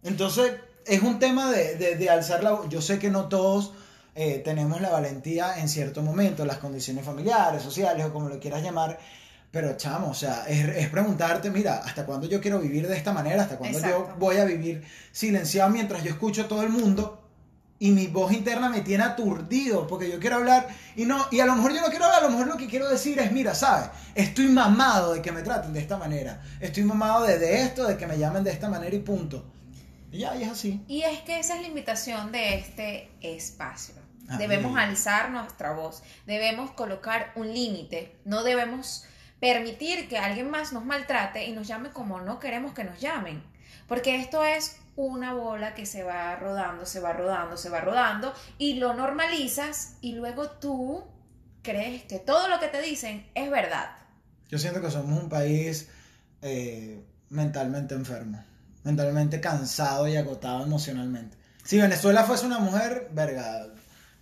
Entonces, 0.02 0.54
es 0.86 1.02
un 1.02 1.18
tema 1.18 1.50
de, 1.50 1.76
de, 1.76 1.96
de 1.96 2.10
alzar 2.10 2.42
la 2.42 2.52
voz. 2.52 2.68
Yo 2.68 2.80
sé 2.80 2.98
que 2.98 3.10
no 3.10 3.28
todos 3.28 3.72
eh, 4.14 4.40
tenemos 4.44 4.80
la 4.80 4.90
valentía 4.90 5.58
en 5.58 5.68
cierto 5.68 6.02
momento, 6.02 6.44
las 6.44 6.58
condiciones 6.58 7.04
familiares, 7.04 7.62
sociales 7.62 8.06
o 8.06 8.12
como 8.12 8.28
lo 8.28 8.38
quieras 8.38 8.62
llamar. 8.62 8.98
Pero, 9.50 9.76
chamo, 9.76 10.10
o 10.10 10.14
sea, 10.14 10.44
es, 10.48 10.68
es 10.68 10.88
preguntarte, 10.88 11.50
mira, 11.50 11.78
¿hasta 11.84 12.04
cuándo 12.04 12.26
yo 12.26 12.40
quiero 12.40 12.58
vivir 12.58 12.88
de 12.88 12.96
esta 12.96 13.12
manera? 13.12 13.42
¿Hasta 13.42 13.56
cuándo 13.56 13.78
yo 13.80 14.14
voy 14.18 14.38
a 14.38 14.44
vivir 14.44 14.82
silenciado 15.12 15.70
mientras 15.70 16.02
yo 16.02 16.10
escucho 16.10 16.42
a 16.42 16.48
todo 16.48 16.62
el 16.62 16.70
mundo? 16.70 17.20
y 17.76 17.90
mi 17.90 18.06
voz 18.06 18.32
interna 18.32 18.68
me 18.68 18.82
tiene 18.82 19.02
aturdido 19.02 19.86
porque 19.86 20.08
yo 20.10 20.20
quiero 20.20 20.36
hablar 20.36 20.68
y 20.94 21.04
no 21.04 21.26
y 21.32 21.40
a 21.40 21.46
lo 21.46 21.56
mejor 21.56 21.74
yo 21.74 21.80
no 21.80 21.88
quiero 21.88 22.04
hablar, 22.04 22.22
a 22.22 22.26
lo 22.26 22.30
mejor 22.30 22.46
lo 22.46 22.56
que 22.56 22.68
quiero 22.68 22.88
decir 22.88 23.18
es, 23.18 23.32
mira, 23.32 23.54
¿sabes? 23.54 23.90
Estoy 24.14 24.46
mamado 24.46 25.14
de 25.14 25.20
que 25.20 25.32
me 25.32 25.42
traten 25.42 25.72
de 25.72 25.80
esta 25.80 25.98
manera. 25.98 26.40
Estoy 26.60 26.84
mamado 26.84 27.24
de, 27.24 27.38
de 27.38 27.62
esto, 27.62 27.86
de 27.86 27.96
que 27.96 28.06
me 28.06 28.16
llamen 28.16 28.44
de 28.44 28.52
esta 28.52 28.68
manera 28.68 28.94
y 28.94 29.00
punto. 29.00 29.44
Y 30.14 30.18
ya, 30.18 30.36
y 30.36 30.44
es 30.44 30.50
así. 30.50 30.80
Y 30.86 31.02
es 31.02 31.22
que 31.22 31.40
esa 31.40 31.56
es 31.56 31.62
la 31.62 31.66
invitación 31.66 32.30
de 32.30 32.54
este 32.54 33.10
espacio. 33.20 33.96
Ah, 34.28 34.38
debemos 34.38 34.72
bien. 34.72 34.88
alzar 34.88 35.30
nuestra 35.30 35.72
voz, 35.72 36.04
debemos 36.24 36.70
colocar 36.70 37.32
un 37.34 37.52
límite, 37.52 38.16
no 38.24 38.44
debemos 38.44 39.04
permitir 39.40 40.08
que 40.08 40.16
alguien 40.16 40.48
más 40.50 40.72
nos 40.72 40.84
maltrate 40.84 41.46
y 41.46 41.52
nos 41.52 41.66
llame 41.66 41.90
como 41.90 42.20
no 42.20 42.38
queremos 42.38 42.74
que 42.74 42.84
nos 42.84 43.00
llamen. 43.00 43.42
Porque 43.88 44.20
esto 44.20 44.44
es 44.44 44.76
una 44.94 45.34
bola 45.34 45.74
que 45.74 45.84
se 45.84 46.04
va 46.04 46.36
rodando, 46.36 46.86
se 46.86 47.00
va 47.00 47.12
rodando, 47.12 47.56
se 47.56 47.68
va 47.68 47.80
rodando 47.80 48.32
y 48.56 48.74
lo 48.74 48.94
normalizas 48.94 49.96
y 50.00 50.12
luego 50.12 50.48
tú 50.48 51.04
crees 51.62 52.04
que 52.04 52.20
todo 52.20 52.46
lo 52.46 52.60
que 52.60 52.68
te 52.68 52.80
dicen 52.80 53.26
es 53.34 53.50
verdad. 53.50 53.96
Yo 54.48 54.60
siento 54.60 54.80
que 54.80 54.92
somos 54.92 55.20
un 55.20 55.28
país 55.28 55.88
eh, 56.40 57.02
mentalmente 57.30 57.96
enfermo, 57.96 58.44
mentalmente 58.84 59.40
cansado 59.40 60.06
y 60.08 60.16
agotado 60.16 60.62
emocionalmente. 60.62 61.36
Si 61.64 61.80
Venezuela 61.80 62.24
fuese 62.24 62.46
una 62.46 62.58
mujer, 62.58 63.08
verga, 63.12 63.66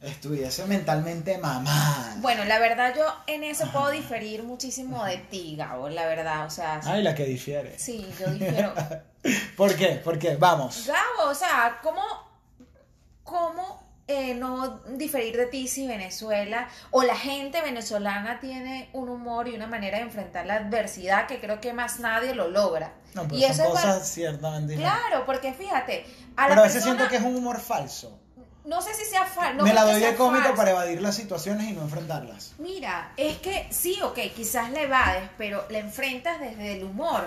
estuviese 0.00 0.64
mentalmente 0.66 1.38
mamada. 1.38 2.14
Bueno, 2.18 2.44
la 2.44 2.58
verdad 2.58 2.94
yo 2.96 3.04
en 3.26 3.44
eso 3.44 3.66
puedo 3.72 3.90
diferir 3.90 4.42
muchísimo 4.44 5.04
de 5.04 5.18
ti, 5.18 5.56
Gabo, 5.56 5.88
la 5.88 6.06
verdad, 6.06 6.46
o 6.46 6.50
sea, 6.50 6.80
Ay, 6.84 7.02
la 7.02 7.14
que 7.14 7.24
difiere. 7.24 7.78
sí, 7.78 8.08
yo 8.18 8.30
difiero. 8.30 8.72
¿Por 9.56 9.74
qué? 9.76 10.00
¿Por 10.04 10.18
qué? 10.18 10.36
Vamos. 10.36 10.86
Gabo, 10.86 11.30
o 11.30 11.34
sea, 11.34 11.78
¿cómo, 11.82 12.02
cómo 13.22 13.81
eh, 14.08 14.34
no 14.34 14.80
diferir 14.96 15.36
de 15.36 15.46
ti 15.46 15.68
si 15.68 15.86
Venezuela 15.86 16.68
o 16.90 17.02
la 17.02 17.16
gente 17.16 17.62
venezolana 17.62 18.40
tiene 18.40 18.90
un 18.92 19.08
humor 19.08 19.48
y 19.48 19.54
una 19.54 19.66
manera 19.66 19.98
de 19.98 20.04
enfrentar 20.04 20.44
la 20.46 20.56
adversidad 20.56 21.26
que 21.26 21.40
creo 21.40 21.60
que 21.60 21.72
más 21.72 22.00
nadie 22.00 22.34
lo 22.34 22.48
logra? 22.48 22.92
No, 23.14 23.22
pero 23.24 23.36
y 23.36 23.42
son 23.42 23.50
eso 23.76 23.96
es 23.96 24.08
ciertamente. 24.08 24.74
Claro, 24.74 25.24
porque 25.26 25.52
fíjate, 25.54 26.04
a 26.36 26.46
Pero 26.46 26.54
la 26.56 26.60
a 26.62 26.64
veces 26.64 26.82
persona, 26.82 26.96
siento 26.96 27.10
que 27.10 27.16
es 27.16 27.22
un 27.22 27.36
humor 27.36 27.60
falso. 27.60 28.18
no 28.64 28.80
sé 28.80 28.94
si 28.94 29.04
sea 29.04 29.24
falso. 29.26 29.62
Me 29.64 29.72
la 29.74 29.84
doy 29.84 30.00
de 30.00 30.14
cómico 30.14 30.54
para 30.54 30.70
evadir 30.70 31.00
las 31.02 31.14
situaciones 31.16 31.68
y 31.68 31.72
no 31.72 31.82
enfrentarlas. 31.82 32.54
Mira, 32.58 33.12
es 33.16 33.38
que 33.38 33.66
sí, 33.70 34.00
ok, 34.02 34.18
quizás 34.34 34.70
la 34.72 34.82
evades, 34.82 35.30
pero 35.38 35.64
la 35.70 35.78
enfrentas 35.78 36.40
desde 36.40 36.74
el 36.78 36.84
humor 36.84 37.24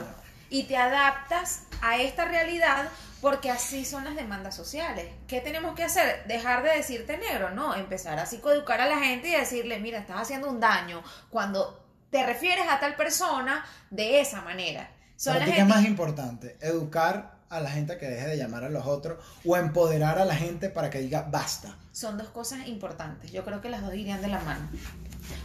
y 0.55 0.63
te 0.63 0.77
adaptas 0.77 1.63
a 1.81 1.97
esta 1.97 2.23
realidad 2.23 2.87
porque 3.19 3.51
así 3.51 3.83
son 3.83 4.05
las 4.05 4.15
demandas 4.15 4.55
sociales. 4.55 5.07
¿Qué 5.27 5.41
tenemos 5.41 5.75
que 5.75 5.83
hacer? 5.83 6.25
Dejar 6.27 6.63
de 6.63 6.69
decirte 6.69 7.17
negro, 7.17 7.49
no, 7.49 7.75
empezar 7.75 8.17
a 8.19 8.25
psicoeducar 8.25 8.79
a 8.79 8.85
la 8.85 8.99
gente 8.99 9.27
y 9.27 9.31
decirle, 9.31 9.79
mira, 9.79 9.99
estás 9.99 10.21
haciendo 10.21 10.49
un 10.49 10.61
daño 10.61 11.03
cuando 11.29 11.85
te 12.09 12.25
refieres 12.25 12.67
a 12.69 12.79
tal 12.79 12.95
persona 12.95 13.65
de 13.89 14.21
esa 14.21 14.43
manera. 14.43 14.89
Son 15.17 15.33
¿Para 15.33 15.45
las 15.45 15.49
ti 15.49 15.55
qué 15.55 15.61
es 15.63 15.67
más 15.67 15.83
importante? 15.85 16.57
¿Educar 16.61 17.35
a 17.49 17.59
la 17.59 17.69
gente 17.69 17.91
a 17.93 17.99
que 17.99 18.07
deje 18.07 18.27
de 18.27 18.37
llamar 18.37 18.63
a 18.63 18.69
los 18.69 18.85
otros 18.85 19.21
o 19.45 19.57
empoderar 19.57 20.19
a 20.19 20.25
la 20.25 20.35
gente 20.35 20.69
para 20.69 20.89
que 20.89 20.99
diga 20.99 21.23
basta? 21.29 21.75
son 21.91 22.17
dos 22.17 22.29
cosas 22.29 22.65
importantes. 22.67 23.29
Yo 23.33 23.43
creo 23.43 23.59
que 23.59 23.67
las 23.69 23.81
dos 23.81 23.93
irían 23.93 24.21
de 24.21 24.27
la 24.29 24.39
mano. 24.39 24.69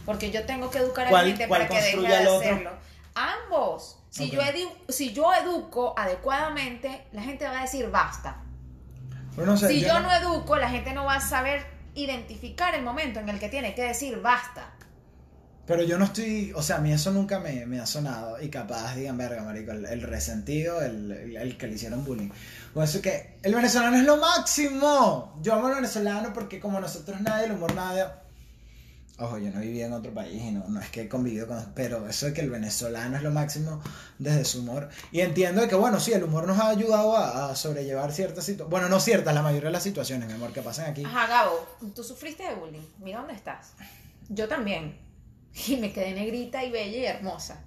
Porque 0.05 0.31
yo 0.31 0.45
tengo 0.45 0.69
que 0.69 0.77
educar 0.77 1.07
a 1.07 1.09
¿Cuál- 1.09 1.23
la 1.25 1.29
gente 1.31 1.47
para 1.49 1.67
que 1.67 1.75
deje 1.81 1.99
de 1.99 2.15
hacerlo. 2.15 2.71
Ambos. 3.15 4.00
Si, 4.11 4.29
yo 4.29 4.41
edu- 4.41 4.73
si 4.89 5.13
yo 5.13 5.33
educo 5.33 5.93
adecuadamente, 5.97 7.05
la 7.13 7.21
gente 7.23 7.45
va 7.45 7.59
a 7.59 7.61
decir 7.61 7.89
basta. 7.89 8.43
Si 9.69 9.79
yo 9.87 9.99
no- 10.01 10.07
no 10.09 10.13
educo, 10.15 10.57
la 10.57 10.69
gente 10.69 10.93
no 10.93 11.05
va 11.05 11.15
a 11.15 11.21
saber 11.21 11.65
identificar 11.95 12.75
el 12.75 12.83
momento 12.83 13.19
en 13.21 13.29
el 13.29 13.39
que 13.39 13.49
tiene 13.49 13.73
que 13.73 13.83
decir 13.83 14.21
basta. 14.21 14.73
Pero 15.65 15.83
yo 15.83 15.97
no 15.97 16.05
estoy, 16.05 16.51
o 16.53 16.61
sea, 16.61 16.77
a 16.77 16.79
mí 16.79 16.91
eso 16.91 17.11
nunca 17.11 17.39
me, 17.39 17.65
me 17.65 17.79
ha 17.79 17.85
sonado 17.85 18.41
y 18.41 18.49
capaz 18.49 18.95
digan, 18.95 19.17
verga, 19.17 19.43
marico, 19.43 19.71
el, 19.71 19.85
el 19.85 20.01
resentido, 20.01 20.81
el, 20.81 21.11
el- 21.11 21.37
el 21.37 21.57
que 21.57 21.67
le 21.67 21.75
hicieron 21.75 22.03
bullying. 22.03 22.29
Por 22.73 22.83
eso 22.83 23.01
que 23.01 23.37
el 23.43 23.55
venezolano 23.55 23.95
es 23.95 24.03
lo 24.03 24.17
máximo. 24.17 25.39
Yo 25.41 25.53
amo 25.53 25.67
al 25.67 25.75
venezolano 25.75 26.33
porque 26.33 26.59
como 26.59 26.79
nosotros 26.81 27.21
nadie, 27.21 27.45
el 27.45 27.53
humor 27.53 27.73
nadie. 27.75 28.03
Ojo, 29.21 29.37
yo 29.37 29.51
no 29.51 29.59
viví 29.59 29.81
en 29.81 29.93
otro 29.93 30.13
país 30.13 30.41
y 30.41 30.51
no, 30.51 30.67
no 30.67 30.79
es 30.81 30.89
que 30.89 31.01
he 31.01 31.07
convivido 31.09 31.47
con... 31.47 31.73
Pero 31.75 32.07
eso 32.09 32.25
de 32.25 32.33
que 32.33 32.41
el 32.41 32.49
venezolano 32.49 33.15
es 33.17 33.23
lo 33.23 33.29
máximo 33.31 33.81
desde 34.17 34.45
su 34.45 34.61
humor. 34.61 34.89
Y 35.11 35.21
entiendo 35.21 35.61
de 35.61 35.67
que, 35.67 35.75
bueno, 35.75 35.99
sí, 35.99 36.11
el 36.11 36.23
humor 36.23 36.47
nos 36.47 36.57
ha 36.59 36.69
ayudado 36.69 37.15
a, 37.15 37.51
a 37.51 37.55
sobrellevar 37.55 38.11
ciertas 38.13 38.45
situaciones. 38.45 38.71
Bueno, 38.71 38.89
no 38.89 38.99
ciertas, 38.99 39.33
la 39.35 39.43
mayoría 39.43 39.67
de 39.67 39.73
las 39.73 39.83
situaciones, 39.83 40.27
mi 40.27 40.33
amor, 40.33 40.51
que 40.53 40.61
pasan 40.61 40.89
aquí. 40.89 41.03
Ajá, 41.05 41.27
Gabo, 41.27 41.67
tú 41.93 42.03
sufriste 42.03 42.43
de 42.43 42.55
bullying. 42.55 42.81
Mira 42.99 43.19
dónde 43.19 43.33
estás. 43.35 43.73
Yo 44.29 44.47
también. 44.47 44.97
Y 45.67 45.75
me 45.77 45.91
quedé 45.93 46.13
negrita 46.13 46.63
y 46.63 46.71
bella 46.71 46.97
y 46.97 47.05
hermosa. 47.05 47.61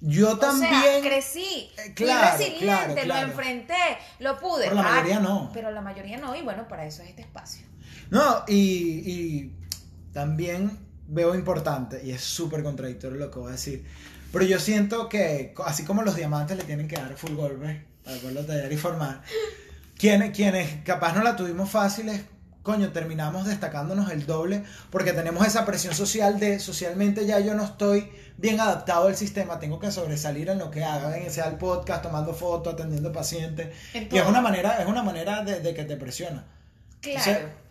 Yo 0.00 0.36
también... 0.38 0.72
O 0.74 0.82
sea, 0.82 1.00
crecí, 1.00 1.70
Eh, 1.78 1.82
fui 1.84 1.94
claro, 1.94 2.36
resiliente, 2.36 2.62
claro, 2.66 2.94
lo 2.94 3.02
claro. 3.04 3.26
enfrenté, 3.28 3.74
lo 4.18 4.38
pude. 4.38 4.64
Pero 4.64 4.74
la 4.74 4.80
Ah, 4.82 4.90
mayoría 4.96 5.18
no. 5.20 5.50
Pero 5.54 5.70
la 5.70 5.80
mayoría 5.80 6.18
no, 6.18 6.36
y 6.36 6.42
bueno, 6.42 6.68
para 6.68 6.84
eso 6.84 7.02
es 7.02 7.08
este 7.08 7.22
espacio. 7.22 7.66
No, 8.10 8.44
y, 8.46 8.54
y 9.10 9.52
también 10.14 10.78
veo 11.06 11.34
importante, 11.34 12.00
y 12.02 12.12
es 12.12 12.22
súper 12.22 12.62
contradictorio 12.62 13.18
lo 13.18 13.30
que 13.30 13.38
voy 13.38 13.48
a 13.48 13.52
decir, 13.52 13.84
pero 14.32 14.46
yo 14.46 14.58
siento 14.58 15.08
que, 15.10 15.52
así 15.66 15.84
como 15.84 16.02
los 16.02 16.16
diamantes 16.16 16.56
le 16.56 16.64
tienen 16.64 16.88
que 16.88 16.96
dar 16.96 17.14
full 17.16 17.34
golpe 17.34 17.84
para 18.02 18.16
poderlo 18.16 18.46
tallar 18.46 18.72
y 18.72 18.76
formar, 18.78 19.22
quienes, 19.98 20.34
quienes 20.34 20.82
capaz 20.82 21.14
no 21.14 21.22
la 21.22 21.36
tuvimos 21.36 21.68
fáciles, 21.68 22.22
coño, 22.62 22.92
terminamos 22.92 23.46
destacándonos 23.46 24.10
el 24.10 24.24
doble 24.24 24.64
porque 24.90 25.12
tenemos 25.12 25.46
esa 25.46 25.66
presión 25.66 25.94
social 25.94 26.40
de 26.40 26.58
socialmente 26.58 27.26
ya 27.26 27.38
yo 27.38 27.54
no 27.54 27.64
estoy 27.64 28.08
bien 28.38 28.58
adaptado 28.58 29.08
al 29.08 29.16
sistema, 29.16 29.58
tengo 29.58 29.78
que 29.78 29.90
sobresalir 29.90 30.48
en 30.48 30.58
lo 30.58 30.70
que 30.70 30.82
haga, 30.82 31.18
en 31.18 31.30
sea 31.30 31.48
el 31.48 31.56
podcast, 31.56 32.02
tomando 32.02 32.32
fotos, 32.32 32.74
atendiendo 32.74 33.12
pacientes, 33.12 33.68
y 33.92 33.98
es 33.98 34.02
Entonces, 34.04 34.28
una 34.28 34.40
manera, 34.40 34.80
es 34.80 34.86
una 34.86 35.02
manera 35.02 35.44
de, 35.44 35.60
de 35.60 35.74
que 35.74 35.84
te 35.84 35.96
presiona. 35.96 36.46
Claro. 37.00 37.18
Entonces, 37.18 37.63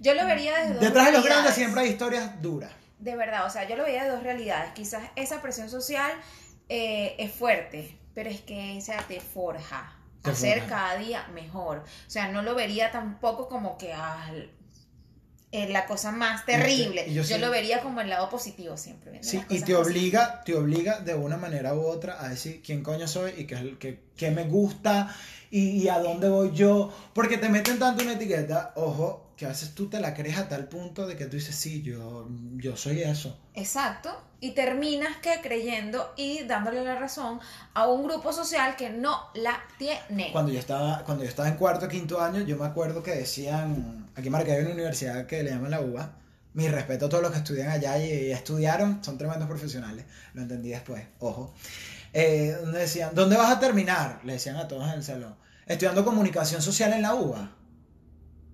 Yo 0.00 0.14
lo 0.14 0.26
vería 0.26 0.56
desde 0.58 0.74
dos 0.74 0.80
Detrás 0.82 1.06
de 1.06 1.12
los 1.12 1.24
grandes 1.24 1.54
siempre 1.54 1.82
hay 1.82 1.90
historias 1.90 2.42
duras. 2.42 2.72
De 2.98 3.14
verdad, 3.16 3.46
o 3.46 3.50
sea, 3.50 3.68
yo 3.68 3.76
lo 3.76 3.84
veía 3.84 4.04
de 4.04 4.10
dos 4.10 4.22
realidades. 4.22 4.72
Quizás 4.72 5.02
esa 5.16 5.40
presión 5.40 5.70
social 5.70 6.10
eh, 6.68 7.14
es 7.18 7.30
fuerte, 7.32 7.96
pero 8.14 8.28
es 8.30 8.40
que 8.40 8.76
esa 8.78 8.96
te 9.08 9.20
forja. 9.20 9.96
Te 10.22 10.30
a 10.30 10.34
ser 10.34 10.60
forja. 10.60 10.68
cada 10.76 10.96
día 10.96 11.26
mejor. 11.32 11.78
O 12.06 12.10
sea, 12.10 12.28
no 12.28 12.42
lo 12.42 12.54
vería 12.54 12.90
tampoco 12.90 13.48
como 13.48 13.78
que 13.78 13.92
ah, 13.94 14.30
eh, 15.52 15.68
la 15.68 15.86
cosa 15.86 16.12
más 16.12 16.44
terrible. 16.46 17.06
y 17.08 17.14
yo 17.14 17.22
yo 17.22 17.36
sí- 17.36 17.40
lo 17.40 17.50
vería 17.50 17.80
como 17.82 18.00
el 18.00 18.08
lado 18.10 18.28
positivo 18.28 18.76
siempre. 18.76 19.22
Sí, 19.22 19.38
y 19.38 19.40
te 19.40 19.46
positivas. 19.46 19.86
obliga, 19.86 20.42
te 20.44 20.54
obliga 20.54 21.00
de 21.00 21.14
una 21.14 21.36
manera 21.36 21.74
u 21.74 21.80
otra 21.86 22.22
a 22.22 22.28
decir 22.28 22.62
quién 22.64 22.82
coño 22.82 23.08
soy 23.08 23.32
y 23.36 23.46
qué, 23.46 23.54
es 23.56 23.60
el- 23.62 23.78
qué, 23.78 24.04
qué 24.16 24.30
me 24.30 24.44
gusta 24.44 25.14
y, 25.50 25.70
y 25.82 25.88
a 25.88 25.98
dónde 25.98 26.28
voy 26.28 26.52
yo. 26.52 26.92
Porque 27.14 27.36
te 27.38 27.48
meten 27.48 27.78
tanto 27.78 28.02
una 28.02 28.12
etiqueta, 28.12 28.72
ojo, 28.76 29.29
que 29.40 29.46
a 29.46 29.48
veces 29.48 29.74
tú 29.74 29.88
te 29.88 30.00
la 30.00 30.12
crees 30.12 30.36
a 30.36 30.50
tal 30.50 30.68
punto 30.68 31.06
de 31.06 31.16
que 31.16 31.24
tú 31.24 31.38
dices, 31.38 31.54
sí, 31.54 31.80
yo, 31.80 32.28
yo 32.56 32.76
soy 32.76 33.00
eso. 33.00 33.38
Exacto. 33.54 34.10
Y 34.38 34.50
terminas 34.50 35.16
que 35.16 35.40
creyendo 35.40 36.12
y 36.14 36.42
dándole 36.42 36.84
la 36.84 36.96
razón 36.96 37.40
a 37.72 37.88
un 37.88 38.04
grupo 38.04 38.34
social 38.34 38.76
que 38.76 38.90
no 38.90 39.18
la 39.32 39.58
tiene. 39.78 40.30
Cuando 40.32 40.52
yo 40.52 40.58
estaba, 40.58 41.04
cuando 41.06 41.24
yo 41.24 41.30
estaba 41.30 41.48
en 41.48 41.56
cuarto, 41.56 41.88
quinto 41.88 42.20
año, 42.20 42.42
yo 42.42 42.58
me 42.58 42.66
acuerdo 42.66 43.02
que 43.02 43.12
decían, 43.12 44.10
aquí 44.14 44.26
en 44.26 44.32
Maracay 44.32 44.56
hay 44.56 44.64
una 44.64 44.74
universidad 44.74 45.24
que 45.24 45.42
le 45.42 45.52
llaman 45.52 45.70
la 45.70 45.80
UBA. 45.80 46.12
Mi 46.52 46.68
respeto 46.68 47.06
a 47.06 47.08
todos 47.08 47.22
los 47.22 47.32
que 47.32 47.38
estudian 47.38 47.70
allá 47.70 47.96
y, 47.96 48.30
estudiaron, 48.32 49.02
son 49.02 49.16
tremendos 49.16 49.48
profesionales. 49.48 50.04
Lo 50.34 50.42
entendí 50.42 50.68
después, 50.68 51.02
ojo. 51.18 51.54
Eh, 52.12 52.58
donde 52.60 52.80
decían, 52.80 53.14
¿dónde 53.14 53.38
vas 53.38 53.52
a 53.52 53.58
terminar? 53.58 54.20
Le 54.22 54.34
decían 54.34 54.56
a 54.56 54.68
todos 54.68 54.86
en 54.88 54.96
el 54.96 55.02
salón. 55.02 55.34
Estudiando 55.64 56.04
comunicación 56.04 56.60
social 56.60 56.92
en 56.92 57.00
la 57.00 57.14
UBA. 57.14 57.56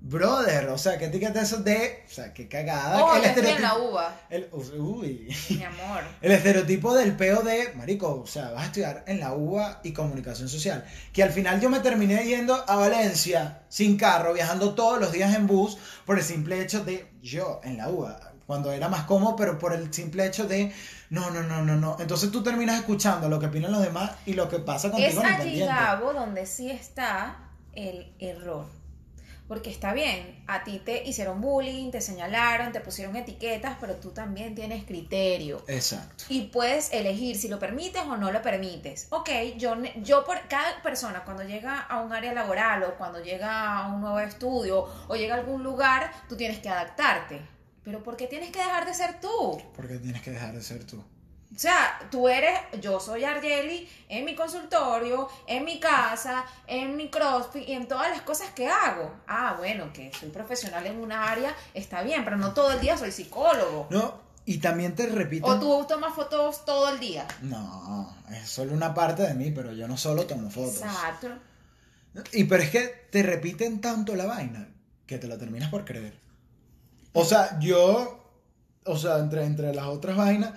Brother, 0.09 0.69
o 0.69 0.79
sea, 0.79 0.99
¿qué 0.99 1.07
etiqueta 1.07 1.40
eso 1.40 1.57
de? 1.59 2.05
O 2.09 2.14
sea, 2.14 2.33
qué 2.33 2.47
cagada. 2.47 3.05
Oh, 3.05 3.16
el, 3.16 3.25
estoy 3.25 3.45
en 3.47 3.61
la 3.61 3.69
estereotipo, 3.71 3.90
uva, 3.90 4.21
el- 4.31 4.49
uy. 4.79 5.37
mi 5.51 5.64
amor. 5.64 6.03
El 6.23 6.31
estereotipo 6.31 6.95
del 6.95 7.16
peo 7.16 7.42
de, 7.42 7.73
marico, 7.75 8.21
o 8.23 8.27
sea, 8.27 8.51
vas 8.53 8.62
a 8.62 8.66
estudiar 8.66 9.03
en 9.09 9.19
la 9.19 9.33
UBA 9.33 9.81
y 9.83 9.92
comunicación 9.92 10.49
social. 10.49 10.85
Que 11.12 11.25
al 11.25 11.33
final 11.33 11.61
yo 11.61 11.69
me 11.71 11.81
terminé 11.81 12.25
yendo 12.25 12.55
a 12.55 12.77
Valencia 12.77 13.62
sin 13.69 13.97
carro, 13.97 14.33
viajando 14.33 14.75
todos 14.75 15.01
los 15.01 15.11
días 15.11 15.35
en 15.35 15.49
bus 15.49 15.77
por 16.05 16.19
el 16.19 16.25
simple 16.25 16.61
hecho 16.62 16.85
de 16.85 17.11
yo 17.21 17.61
en 17.64 17.77
la 17.77 17.88
UBA. 17.88 18.33
Cuando 18.47 18.71
era 18.71 18.88
más 18.88 19.07
cómodo, 19.07 19.35
pero 19.35 19.59
por 19.59 19.73
el 19.73 19.92
simple 19.92 20.25
hecho 20.25 20.47
de, 20.47 20.73
no, 21.11 21.31
no, 21.31 21.42
no, 21.42 21.62
no, 21.62 21.75
no. 21.75 21.97
Entonces 21.99 22.31
tú 22.31 22.45
terminas 22.45 22.79
escuchando 22.79 23.29
lo 23.29 23.40
que 23.40 23.47
opinan 23.47 23.73
los 23.73 23.83
demás 23.83 24.12
y 24.25 24.35
lo 24.35 24.49
que 24.49 24.61
pasa 24.61 24.88
contigo 24.92 25.21
Es 25.21 25.40
allí. 25.40 25.59
Gabo, 25.59 26.12
donde 26.12 26.47
sí 26.47 26.71
está 26.71 27.38
el 27.73 28.14
error. 28.21 28.86
Porque 29.49 29.71
está 29.71 29.93
bien, 29.93 30.43
a 30.49 30.65
ti 30.65 30.81
te 30.85 31.05
hicieron 31.05 31.41
bullying, 31.41 31.91
te 31.91 32.01
señalaron, 32.01 32.73
te 32.73 32.81
pusieron 32.81 33.15
etiquetas, 33.15 33.77
pero 33.81 33.95
tú 33.95 34.11
también 34.11 34.55
tienes 34.55 34.85
criterio. 34.85 35.63
Exacto. 35.69 36.25
Y 36.29 36.49
puedes 36.49 36.93
elegir 36.93 37.37
si 37.37 37.49
lo 37.49 37.59
permites 37.59 38.03
o 38.03 38.17
no 38.17 38.33
lo 38.33 38.43
permites. 38.43 39.07
Ok, 39.11 39.31
yo, 39.57 39.77
yo 40.03 40.25
por 40.25 40.49
cada 40.49 40.83
persona 40.83 41.25
cuando 41.25 41.45
llega 41.45 41.81
a 41.81 42.01
un 42.01 42.13
área 42.13 42.33
laboral 42.33 42.83
o 42.85 42.97
cuando 42.97 43.23
llega 43.23 43.79
a 43.79 43.89
un 43.95 44.01
nuevo 44.01 44.19
estudio 44.19 44.87
o 45.07 45.15
llega 45.15 45.37
a 45.37 45.39
algún 45.39 45.63
lugar, 45.63 46.11
tú 46.29 46.37
tienes 46.37 46.59
que 46.59 46.69
adaptarte. 46.69 47.41
Pero 47.85 48.03
¿por 48.03 48.17
qué 48.17 48.27
tienes 48.27 48.51
que 48.51 48.59
dejar 48.59 48.85
de 48.85 48.95
ser 48.95 49.21
tú? 49.21 49.63
Porque 49.77 49.99
tienes 49.99 50.21
que 50.21 50.33
dejar 50.33 50.53
de 50.53 50.61
ser 50.61 50.83
tú. 50.85 51.05
O 51.55 51.59
sea, 51.59 51.99
tú 52.11 52.29
eres, 52.29 52.59
yo 52.81 53.01
soy 53.01 53.25
Argeli 53.25 53.89
en 54.09 54.25
mi 54.25 54.35
consultorio, 54.35 55.29
en 55.47 55.65
mi 55.65 55.81
casa, 55.81 56.45
en 56.67 56.97
mi 56.97 57.09
CrossFit 57.09 57.69
y 57.69 57.73
en 57.73 57.89
todas 57.89 58.11
las 58.11 58.23
cosas 58.23 58.51
que 58.51 58.69
hago. 58.69 59.15
Ah, 59.27 59.55
bueno, 59.57 59.93
que 59.93 60.13
soy 60.13 60.29
profesional 60.29 60.87
en 60.87 60.99
una 60.99 61.31
área, 61.31 61.55
está 61.73 62.03
bien, 62.03 62.25
pero 62.25 62.37
no 62.37 62.53
todo 62.53 62.73
el 62.73 62.81
día 62.81 62.99
soy 62.99 63.11
psicólogo. 63.11 63.87
No, 63.91 64.21
y 64.45 64.59
también 64.59 64.95
te 64.95 65.07
repiten... 65.07 65.51
O 65.51 65.59
tú 65.59 65.87
tomas 65.89 66.15
fotos 66.15 66.65
todo 66.65 66.91
el 66.91 67.01
día. 67.01 67.27
No, 67.43 68.15
es 68.31 68.49
solo 68.49 68.73
una 68.73 68.93
parte 68.93 69.23
de 69.23 69.35
mí, 69.35 69.51
pero 69.51 69.73
yo 69.73 69.89
no 69.89 69.97
solo 69.97 70.27
tomo 70.27 70.51
fotos. 70.51 70.83
Exacto. 70.83 71.29
Y 72.33 72.45
pero 72.45 72.63
es 72.63 72.71
que 72.71 73.09
te 73.11 73.23
repiten 73.23 73.81
tanto 73.81 74.15
la 74.15 74.27
vaina 74.27 74.69
que 75.07 75.19
te 75.19 75.27
la 75.27 75.39
terminas 75.39 75.71
por 75.71 75.85
creer. 75.85 76.19
O 77.13 77.25
sea, 77.25 77.59
yo, 77.61 78.31
o 78.85 78.97
sea, 78.97 79.19
entre, 79.19 79.45
entre 79.45 79.75
las 79.75 79.87
otras 79.87 80.17
vainas, 80.17 80.53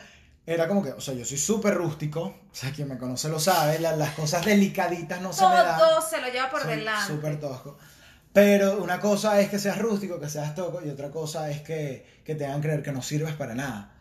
era 0.54 0.68
como 0.68 0.82
que, 0.84 0.92
o 0.92 1.02
sea, 1.02 1.14
yo 1.14 1.24
soy 1.26 1.38
súper 1.38 1.76
rústico, 1.76 2.22
o 2.22 2.50
sea, 2.56 2.72
quien 2.72 2.88
me 2.88 2.98
conoce 2.98 3.30
lo 3.30 3.40
sabe, 3.40 3.80
la- 3.80 3.96
las 3.96 4.12
cosas 4.16 4.44
delicaditas 4.46 5.22
no 5.22 5.32
se 5.34 5.48
me 5.48 5.56
dan. 5.56 5.78
Todo 5.78 6.02
se 6.02 6.20
lo 6.22 6.28
lleva 6.30 6.50
por 6.50 6.62
Soy 6.62 6.72
delante. 6.76 7.08
Súper 7.14 7.40
tosco. 7.40 7.78
Pero 8.34 8.82
una 8.84 9.00
cosa 9.00 9.40
es 9.40 9.50
que 9.50 9.58
seas 9.60 9.78
rústico, 9.80 10.20
que 10.20 10.30
seas 10.30 10.54
toco, 10.56 10.82
y 10.86 10.90
otra 10.90 11.10
cosa 11.10 11.50
es 11.50 11.62
que, 11.62 12.22
que 12.24 12.36
te 12.36 12.46
hagan 12.46 12.62
creer 12.62 12.84
que 12.84 12.92
no 12.92 13.02
sirves 13.02 13.34
para 13.36 13.56
nada. 13.56 13.92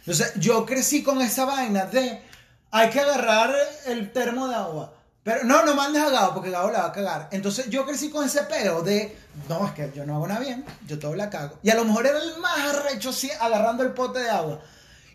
Entonces, 0.00 0.34
yo 0.36 0.64
crecí 0.66 1.02
con 1.02 1.20
esa 1.20 1.44
vaina 1.44 1.86
de 1.86 2.22
hay 2.70 2.90
que 2.90 3.00
agarrar 3.00 3.54
el 3.86 4.12
termo 4.12 4.48
de 4.48 4.54
agua. 4.54 4.94
Pero 5.24 5.44
no, 5.44 5.64
no 5.64 5.74
mandes 5.76 6.02
a 6.02 6.10
Gabo 6.10 6.34
porque 6.34 6.50
Gabo 6.50 6.70
la 6.72 6.80
va 6.80 6.86
a 6.88 6.92
cagar. 6.92 7.28
Entonces 7.30 7.70
yo 7.70 7.86
crecí 7.86 8.10
con 8.10 8.24
ese 8.26 8.42
pedo 8.42 8.82
de, 8.82 9.16
no, 9.48 9.64
es 9.66 9.72
que 9.72 9.92
yo 9.94 10.04
no 10.04 10.16
hago 10.16 10.26
nada 10.26 10.40
bien, 10.40 10.64
yo 10.86 10.98
todo 10.98 11.14
la 11.14 11.30
cago. 11.30 11.58
Y 11.62 11.70
a 11.70 11.76
lo 11.76 11.84
mejor 11.84 12.06
era 12.08 12.18
el 12.18 12.38
más 12.38 12.58
arrecho 12.58 13.10
así, 13.10 13.30
agarrando 13.40 13.84
el 13.84 13.92
pote 13.92 14.18
de 14.18 14.30
agua. 14.30 14.60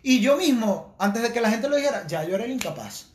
Y 0.02 0.20
yo 0.20 0.36
mismo, 0.36 0.94
antes 0.98 1.22
de 1.22 1.32
que 1.32 1.40
la 1.40 1.50
gente 1.50 1.68
lo 1.68 1.76
dijera, 1.76 2.06
ya 2.06 2.24
yo 2.24 2.34
era 2.34 2.44
el 2.44 2.52
incapaz. 2.52 3.06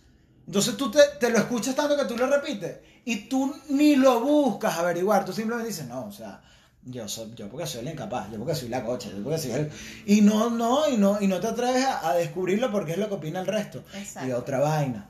Entonces 0.45 0.75
tú 0.75 0.91
te, 0.91 0.99
te 1.19 1.29
lo 1.29 1.37
escuchas 1.37 1.75
tanto 1.75 1.95
que 1.95 2.05
tú 2.05 2.17
lo 2.17 2.27
repites 2.27 2.79
y 3.05 3.27
tú 3.27 3.55
ni 3.69 3.95
lo 3.95 4.19
buscas 4.21 4.77
averiguar, 4.77 5.25
tú 5.25 5.33
simplemente 5.33 5.69
dices, 5.69 5.87
no, 5.87 6.05
o 6.05 6.11
sea, 6.11 6.41
yo 6.85 7.07
soy, 7.07 7.33
yo 7.35 7.49
porque 7.49 7.65
soy 7.65 7.81
el 7.81 7.93
incapaz, 7.93 8.29
yo 8.31 8.37
porque 8.37 8.55
soy 8.55 8.69
la 8.69 8.83
cocha, 8.83 9.09
yo 9.09 9.23
porque 9.23 9.37
soy 9.37 9.51
el... 9.51 9.71
Y 10.05 10.21
no, 10.21 10.49
no, 10.49 10.89
y 10.89 10.97
no, 10.97 11.21
y 11.21 11.27
no 11.27 11.39
te 11.39 11.47
atreves 11.47 11.85
a, 11.85 12.09
a 12.09 12.13
descubrirlo 12.15 12.71
porque 12.71 12.93
es 12.93 12.97
lo 12.97 13.07
que 13.07 13.15
opina 13.15 13.39
el 13.39 13.47
resto. 13.47 13.83
Exacto. 13.93 14.29
Y 14.29 14.33
otra 14.33 14.59
vaina, 14.59 15.09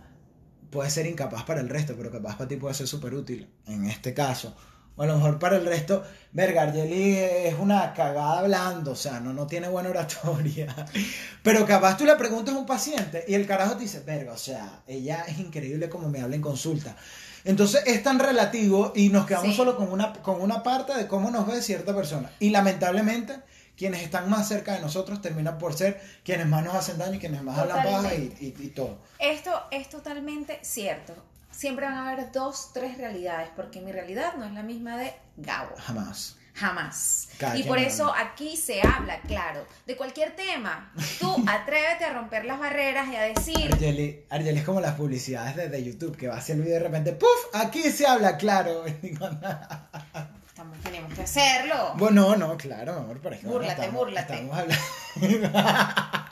puede 0.69 0.89
ser 0.89 1.05
incapaz 1.05 1.43
para 1.43 1.61
el 1.61 1.69
resto, 1.69 1.95
pero 1.97 2.11
capaz 2.11 2.35
para 2.37 2.47
ti 2.47 2.57
puede 2.57 2.73
ser 2.73 2.87
súper 2.87 3.13
útil, 3.13 3.47
en 3.65 3.85
este 3.85 4.13
caso. 4.13 4.55
O 4.95 5.01
a 5.01 5.05
lo 5.07 5.15
mejor 5.15 5.39
para 5.39 5.57
el 5.57 5.65
resto, 5.65 6.03
verga, 6.33 6.61
Argeli 6.63 7.15
es 7.17 7.55
una 7.57 7.93
cagada 7.93 8.39
hablando, 8.39 8.91
o 8.91 8.95
sea, 8.95 9.19
no, 9.19 9.33
no 9.33 9.47
tiene 9.47 9.67
buena 9.67 9.89
oratoria. 9.89 10.73
Pero 11.43 11.65
capaz 11.65 11.97
tú 11.97 12.05
le 12.05 12.15
preguntas 12.15 12.53
a 12.53 12.57
un 12.59 12.65
paciente 12.67 13.25
y 13.27 13.33
el 13.33 13.47
carajo 13.47 13.75
te 13.75 13.83
dice, 13.83 14.01
verga, 14.01 14.33
o 14.33 14.37
sea, 14.37 14.83
ella 14.85 15.25
es 15.27 15.39
increíble 15.39 15.89
como 15.89 16.09
me 16.09 16.21
habla 16.21 16.35
en 16.35 16.41
consulta. 16.43 16.95
Entonces 17.43 17.83
es 17.87 18.03
tan 18.03 18.19
relativo 18.19 18.93
y 18.95 19.09
nos 19.09 19.25
quedamos 19.25 19.49
Sí. 19.49 19.55
solo 19.57 19.75
con 19.75 19.91
una, 19.91 20.13
con 20.13 20.39
una 20.41 20.61
parte 20.63 20.93
de 20.93 21.07
cómo 21.07 21.31
nos 21.31 21.47
ve 21.47 21.61
cierta 21.61 21.95
persona. 21.95 22.31
Y 22.39 22.51
lamentablemente, 22.51 23.35
quienes 23.75 24.03
están 24.03 24.29
más 24.29 24.47
cerca 24.47 24.73
de 24.73 24.79
nosotros 24.79 25.21
terminan 25.21 25.57
por 25.57 25.73
ser 25.73 25.99
quienes 26.23 26.45
más 26.47 26.63
nos 26.63 26.75
hacen 26.75 26.99
daño 26.99 27.15
y 27.15 27.19
quienes 27.19 27.41
más 27.41 27.57
hablan 27.57 27.77
paja 27.77 27.89
y, 27.89 28.27
Totalmente. 28.29 28.45
y- 28.45 28.63
y 28.65 28.67
todo. 28.69 28.99
Esto 29.19 29.51
es 29.71 29.89
totalmente 29.89 30.59
cierto. 30.61 31.13
Siempre 31.53 31.85
van 31.85 31.95
a 31.95 32.09
haber 32.11 32.31
dos, 32.31 32.71
tres 32.73 32.97
realidades, 32.97 33.49
porque 33.55 33.79
mi 33.79 33.91
realidad 33.91 34.33
no 34.37 34.43
es 34.43 34.53
la 34.53 34.63
misma 34.63 34.97
de 34.97 35.13
Gabo. 35.37 35.75
Jamás. 35.77 36.35
Jamás. 36.55 37.29
Cada 37.37 37.57
y 37.57 37.63
por 37.63 37.77
habla. 37.77 37.89
eso 37.89 38.13
aquí 38.13 38.57
se 38.57 38.81
habla, 38.81 39.21
claro, 39.21 39.65
de 39.87 39.95
cualquier 39.95 40.35
tema. 40.35 40.91
Tú 41.19 41.35
atrévete 41.47 42.05
a 42.05 42.13
romper 42.13 42.45
las 42.45 42.59
barreras 42.59 43.07
y 43.09 43.15
a 43.15 43.21
decir, 43.23 43.71
Argeli, 43.71 44.25
Argeli 44.29 44.59
es 44.59 44.65
como 44.65 44.79
las 44.81 44.95
publicidades 44.95 45.55
de, 45.55 45.69
de 45.69 45.83
YouTube, 45.83 46.15
que 46.17 46.27
va 46.27 46.37
hacia 46.37 46.53
el 46.53 46.61
video 46.61 46.75
y 46.75 46.79
de 46.79 46.83
repente, 46.83 47.13
¡puf! 47.13 47.29
Aquí 47.53 47.83
se 47.91 48.05
habla 48.05 48.37
claro. 48.37 48.83
estamos, 50.47 50.77
tenemos 50.83 51.13
que 51.13 51.21
hacerlo. 51.23 51.93
bueno, 51.97 52.35
no, 52.35 52.55
claro, 52.57 52.93
mi 52.93 52.99
amor, 52.99 53.33
es 53.33 53.39
que 53.39 53.47
Búrlate, 53.47 53.81
estamos, 53.81 53.95
búrlate. 53.95 54.33
Estamos 54.33 54.57
hablando, 54.57 54.83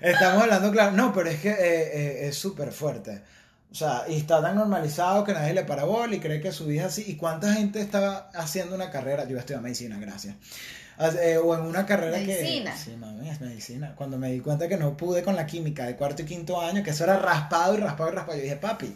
estamos 0.00 0.42
hablando 0.42 0.72
claro. 0.72 0.92
No, 0.92 1.12
pero 1.12 1.28
es 1.28 1.40
que 1.40 1.50
eh, 1.50 1.56
eh, 1.60 2.28
es 2.28 2.36
súper 2.36 2.72
fuerte. 2.72 3.22
O 3.72 3.74
sea, 3.74 4.04
y 4.06 4.18
está 4.18 4.42
tan 4.42 4.56
normalizado 4.56 5.24
que 5.24 5.32
nadie 5.32 5.54
le 5.54 5.64
para 5.64 5.84
bola 5.84 6.14
y 6.14 6.20
cree 6.20 6.42
que 6.42 6.52
su 6.52 6.66
vida 6.66 6.82
es 6.82 6.88
así. 6.88 7.04
¿Y 7.06 7.16
cuánta 7.16 7.54
gente 7.54 7.80
está 7.80 8.28
haciendo 8.34 8.74
una 8.74 8.90
carrera? 8.90 9.26
Yo 9.26 9.38
estudié 9.38 9.60
medicina, 9.60 9.98
gracias. 9.98 10.36
Eh, 11.22 11.38
o 11.38 11.54
en 11.54 11.62
una 11.62 11.86
carrera 11.86 12.18
Medicina. 12.18 12.72
que... 12.72 12.78
Sí, 12.78 12.96
mami, 12.96 13.30
es 13.30 13.40
medicina. 13.40 13.94
Cuando 13.96 14.18
me 14.18 14.30
di 14.30 14.40
cuenta 14.40 14.68
que 14.68 14.76
no 14.76 14.94
pude 14.96 15.22
con 15.22 15.34
la 15.34 15.46
química 15.46 15.86
de 15.86 15.96
cuarto 15.96 16.22
y 16.22 16.26
quinto 16.26 16.60
año, 16.60 16.82
que 16.82 16.90
eso 16.90 17.04
era 17.04 17.18
raspado 17.18 17.74
y 17.74 17.78
raspado 17.78 18.12
y 18.12 18.14
raspado, 18.14 18.36
yo 18.36 18.44
dije, 18.44 18.56
papi, 18.56 18.94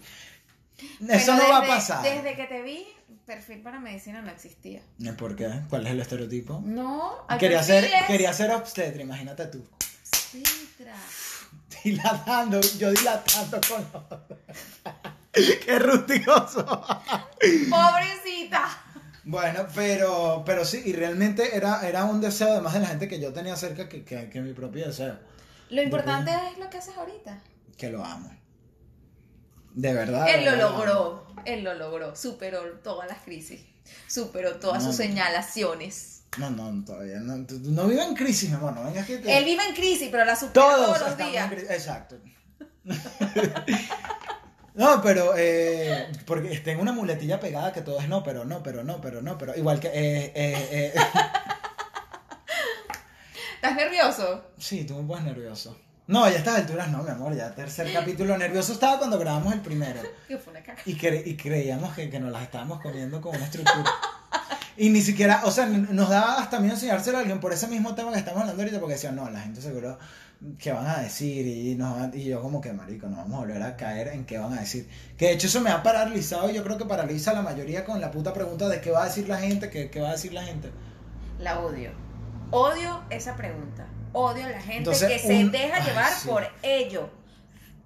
eso 1.08 1.34
no 1.34 1.48
va 1.48 1.58
a 1.58 1.66
pasar. 1.66 2.02
Desde 2.02 2.36
que 2.36 2.44
te 2.44 2.62
vi, 2.62 2.86
perfil 3.24 3.62
para 3.62 3.80
medicina 3.80 4.20
no 4.20 4.30
existía. 4.30 4.82
¿Por 5.16 5.34
qué? 5.36 5.48
¿Cuál 5.70 5.86
es 5.86 5.92
el 5.92 6.00
estereotipo? 6.00 6.62
No, 6.64 7.26
Quería 7.38 7.62
ser, 7.62 7.90
quería 8.06 8.32
ser 8.32 8.50
obstetra, 8.50 9.02
imagínate 9.02 9.46
tú. 9.46 9.66
Obstetra. 9.72 10.94
Dilatando, 11.84 12.60
yo 12.78 12.90
dilatando 12.90 13.60
con 13.68 13.84
los... 13.92 14.45
Qué 15.64 15.79
rústicoso. 15.79 16.64
Pobrecita. 17.70 18.83
Bueno, 19.25 19.66
pero, 19.75 20.42
pero 20.46 20.64
sí, 20.64 20.83
y 20.85 20.92
realmente 20.92 21.57
era, 21.57 21.87
era 21.87 22.05
un 22.05 22.20
deseo, 22.20 22.49
además 22.53 22.75
de 22.75 22.81
la 22.81 22.87
gente 22.87 23.09
que 23.09 23.20
yo 23.20 23.33
tenía 23.33 23.57
cerca, 23.57 23.88
que, 23.88 24.05
que, 24.05 24.31
que 24.31 24.40
mi 24.40 24.53
propio 24.53 24.87
deseo. 24.87 25.18
Lo 25.70 25.83
importante 25.83 26.31
es 26.53 26.59
lo 26.59 26.70
que 26.70 26.79
haces 26.79 26.96
ahorita. 26.96 27.40
Que 27.77 27.90
lo 27.90 28.05
amo. 28.05 28.31
De 29.75 29.92
verdad. 29.92 30.27
Él 30.29 30.44
lo 30.44 30.53
verdad 30.53 30.66
amo. 30.68 30.79
logró, 30.85 31.27
él 31.44 31.64
lo 31.64 31.75
logró, 31.75 32.14
superó 32.16 32.61
todas 32.85 33.09
las 33.09 33.18
crisis, 33.18 33.61
superó 34.07 34.57
todas 34.57 34.83
No. 34.85 34.88
sus 34.90 34.96
señalaciones. 34.96 36.22
No, 36.38 36.51
no, 36.51 36.85
todavía 36.85 37.18
no. 37.18 37.44
vive 37.88 38.05
en 38.05 38.14
crisis, 38.14 38.49
mi 38.51 38.57
amor, 38.57 38.75
no 38.75 38.85
vengas 38.85 39.07
que 39.07 39.18
te- 39.18 39.37
Él 39.38 39.44
vive 39.44 39.64
en 39.68 39.75
crisis, 39.75 40.09
pero 40.11 40.25
la 40.25 40.37
supera 40.37 40.53
Todos 40.53 40.99
todos, 40.99 41.01
los 41.18 41.18
días. 41.31 41.53
en. 41.53 41.59
Exacto. 41.59 42.16
No, 44.76 45.00
pero 45.02 45.32
eh, 45.36 46.06
porque 46.26 46.58
tengo 46.60 46.82
una 46.82 46.92
muletilla 46.92 47.40
pegada 47.40 47.72
que 47.72 47.80
todo 47.82 47.98
es 47.98 48.08
no, 48.08 48.22
pero 48.22 48.44
no, 48.44 48.62
pero 48.62 48.84
no, 48.84 49.00
pero 49.00 49.22
no, 49.22 49.36
pero 49.38 49.56
igual 49.56 49.80
que 49.80 49.88
eh, 49.88 50.32
eh, 50.34 50.92
eh, 50.94 50.94
¿Estás 53.56 53.74
nervioso? 53.74 54.44
sí, 54.58 54.84
tú 54.84 54.94
me 55.00 55.06
pones 55.08 55.24
nervioso. 55.24 55.78
No, 56.08 56.28
ya 56.28 56.36
a 56.36 56.38
estas 56.38 56.56
alturas 56.58 56.88
no, 56.90 57.02
mi 57.02 57.10
amor, 57.10 57.34
ya 57.34 57.52
tercer 57.54 57.92
capítulo 57.92 58.38
nervioso 58.38 58.74
estaba 58.74 58.98
cuando 58.98 59.18
grabamos 59.18 59.52
el 59.54 59.60
primero 59.60 60.00
Que 60.28 60.38
fue 60.38 60.52
una 60.52 60.62
caca. 60.62 60.80
y, 60.86 60.94
cre- 60.96 61.22
y 61.24 61.36
creíamos 61.36 61.94
que, 61.96 62.08
que 62.08 62.20
nos 62.20 62.30
las 62.30 62.42
estábamos 62.42 62.80
comiendo 62.80 63.20
con 63.20 63.34
una 63.34 63.44
estructura. 63.44 63.90
Y 64.76 64.90
ni 64.90 65.00
siquiera, 65.00 65.42
o 65.44 65.50
sea, 65.50 65.66
nos 65.66 66.08
daba 66.10 66.34
hasta 66.40 66.60
miedo 66.60 66.74
enseñárselo 66.74 67.16
a 67.18 67.20
alguien 67.20 67.40
por 67.40 67.52
ese 67.52 67.66
mismo 67.68 67.94
tema 67.94 68.12
que 68.12 68.18
estamos 68.18 68.40
hablando 68.42 68.62
ahorita, 68.62 68.78
porque 68.78 68.94
decían, 68.94 69.16
no, 69.16 69.28
la 69.30 69.40
gente 69.40 69.60
seguro, 69.62 69.98
¿qué 70.58 70.70
van 70.72 70.86
a 70.86 70.98
decir? 70.98 71.46
Y, 71.46 71.74
nos 71.76 71.98
van- 71.98 72.12
y 72.14 72.24
yo 72.24 72.42
como 72.42 72.60
que, 72.60 72.72
marico, 72.72 73.06
no 73.08 73.16
vamos 73.16 73.34
a 73.36 73.38
volver 73.40 73.62
a 73.62 73.76
caer 73.76 74.08
en 74.08 74.26
qué 74.26 74.36
van 74.38 74.52
a 74.52 74.60
decir. 74.60 74.88
Que 75.16 75.26
de 75.26 75.32
hecho 75.32 75.46
eso 75.46 75.60
me 75.62 75.70
ha 75.70 75.82
paralizado 75.82 76.50
y 76.50 76.54
yo 76.54 76.62
creo 76.62 76.76
que 76.76 76.84
paraliza 76.84 77.30
a 77.30 77.34
la 77.34 77.42
mayoría 77.42 77.84
con 77.84 78.00
la 78.00 78.10
puta 78.10 78.32
pregunta 78.34 78.68
de 78.68 78.80
qué 78.82 78.90
va 78.90 79.02
a 79.02 79.06
decir 79.06 79.28
la 79.28 79.38
gente, 79.38 79.70
qué, 79.70 79.88
qué 79.90 80.00
va 80.00 80.10
a 80.10 80.12
decir 80.12 80.32
la 80.34 80.42
gente. 80.44 80.70
La 81.38 81.60
odio. 81.60 81.90
Odio 82.50 83.02
esa 83.10 83.34
pregunta. 83.36 83.86
Odio 84.12 84.44
a 84.46 84.48
la 84.50 84.60
gente 84.60 84.78
Entonces, 84.78 85.08
que 85.08 85.18
se 85.18 85.44
deja 85.48 85.76
Ay, 85.76 85.84
llevar 85.86 86.12
sí. 86.12 86.28
por 86.28 86.42
ello. 86.62 87.10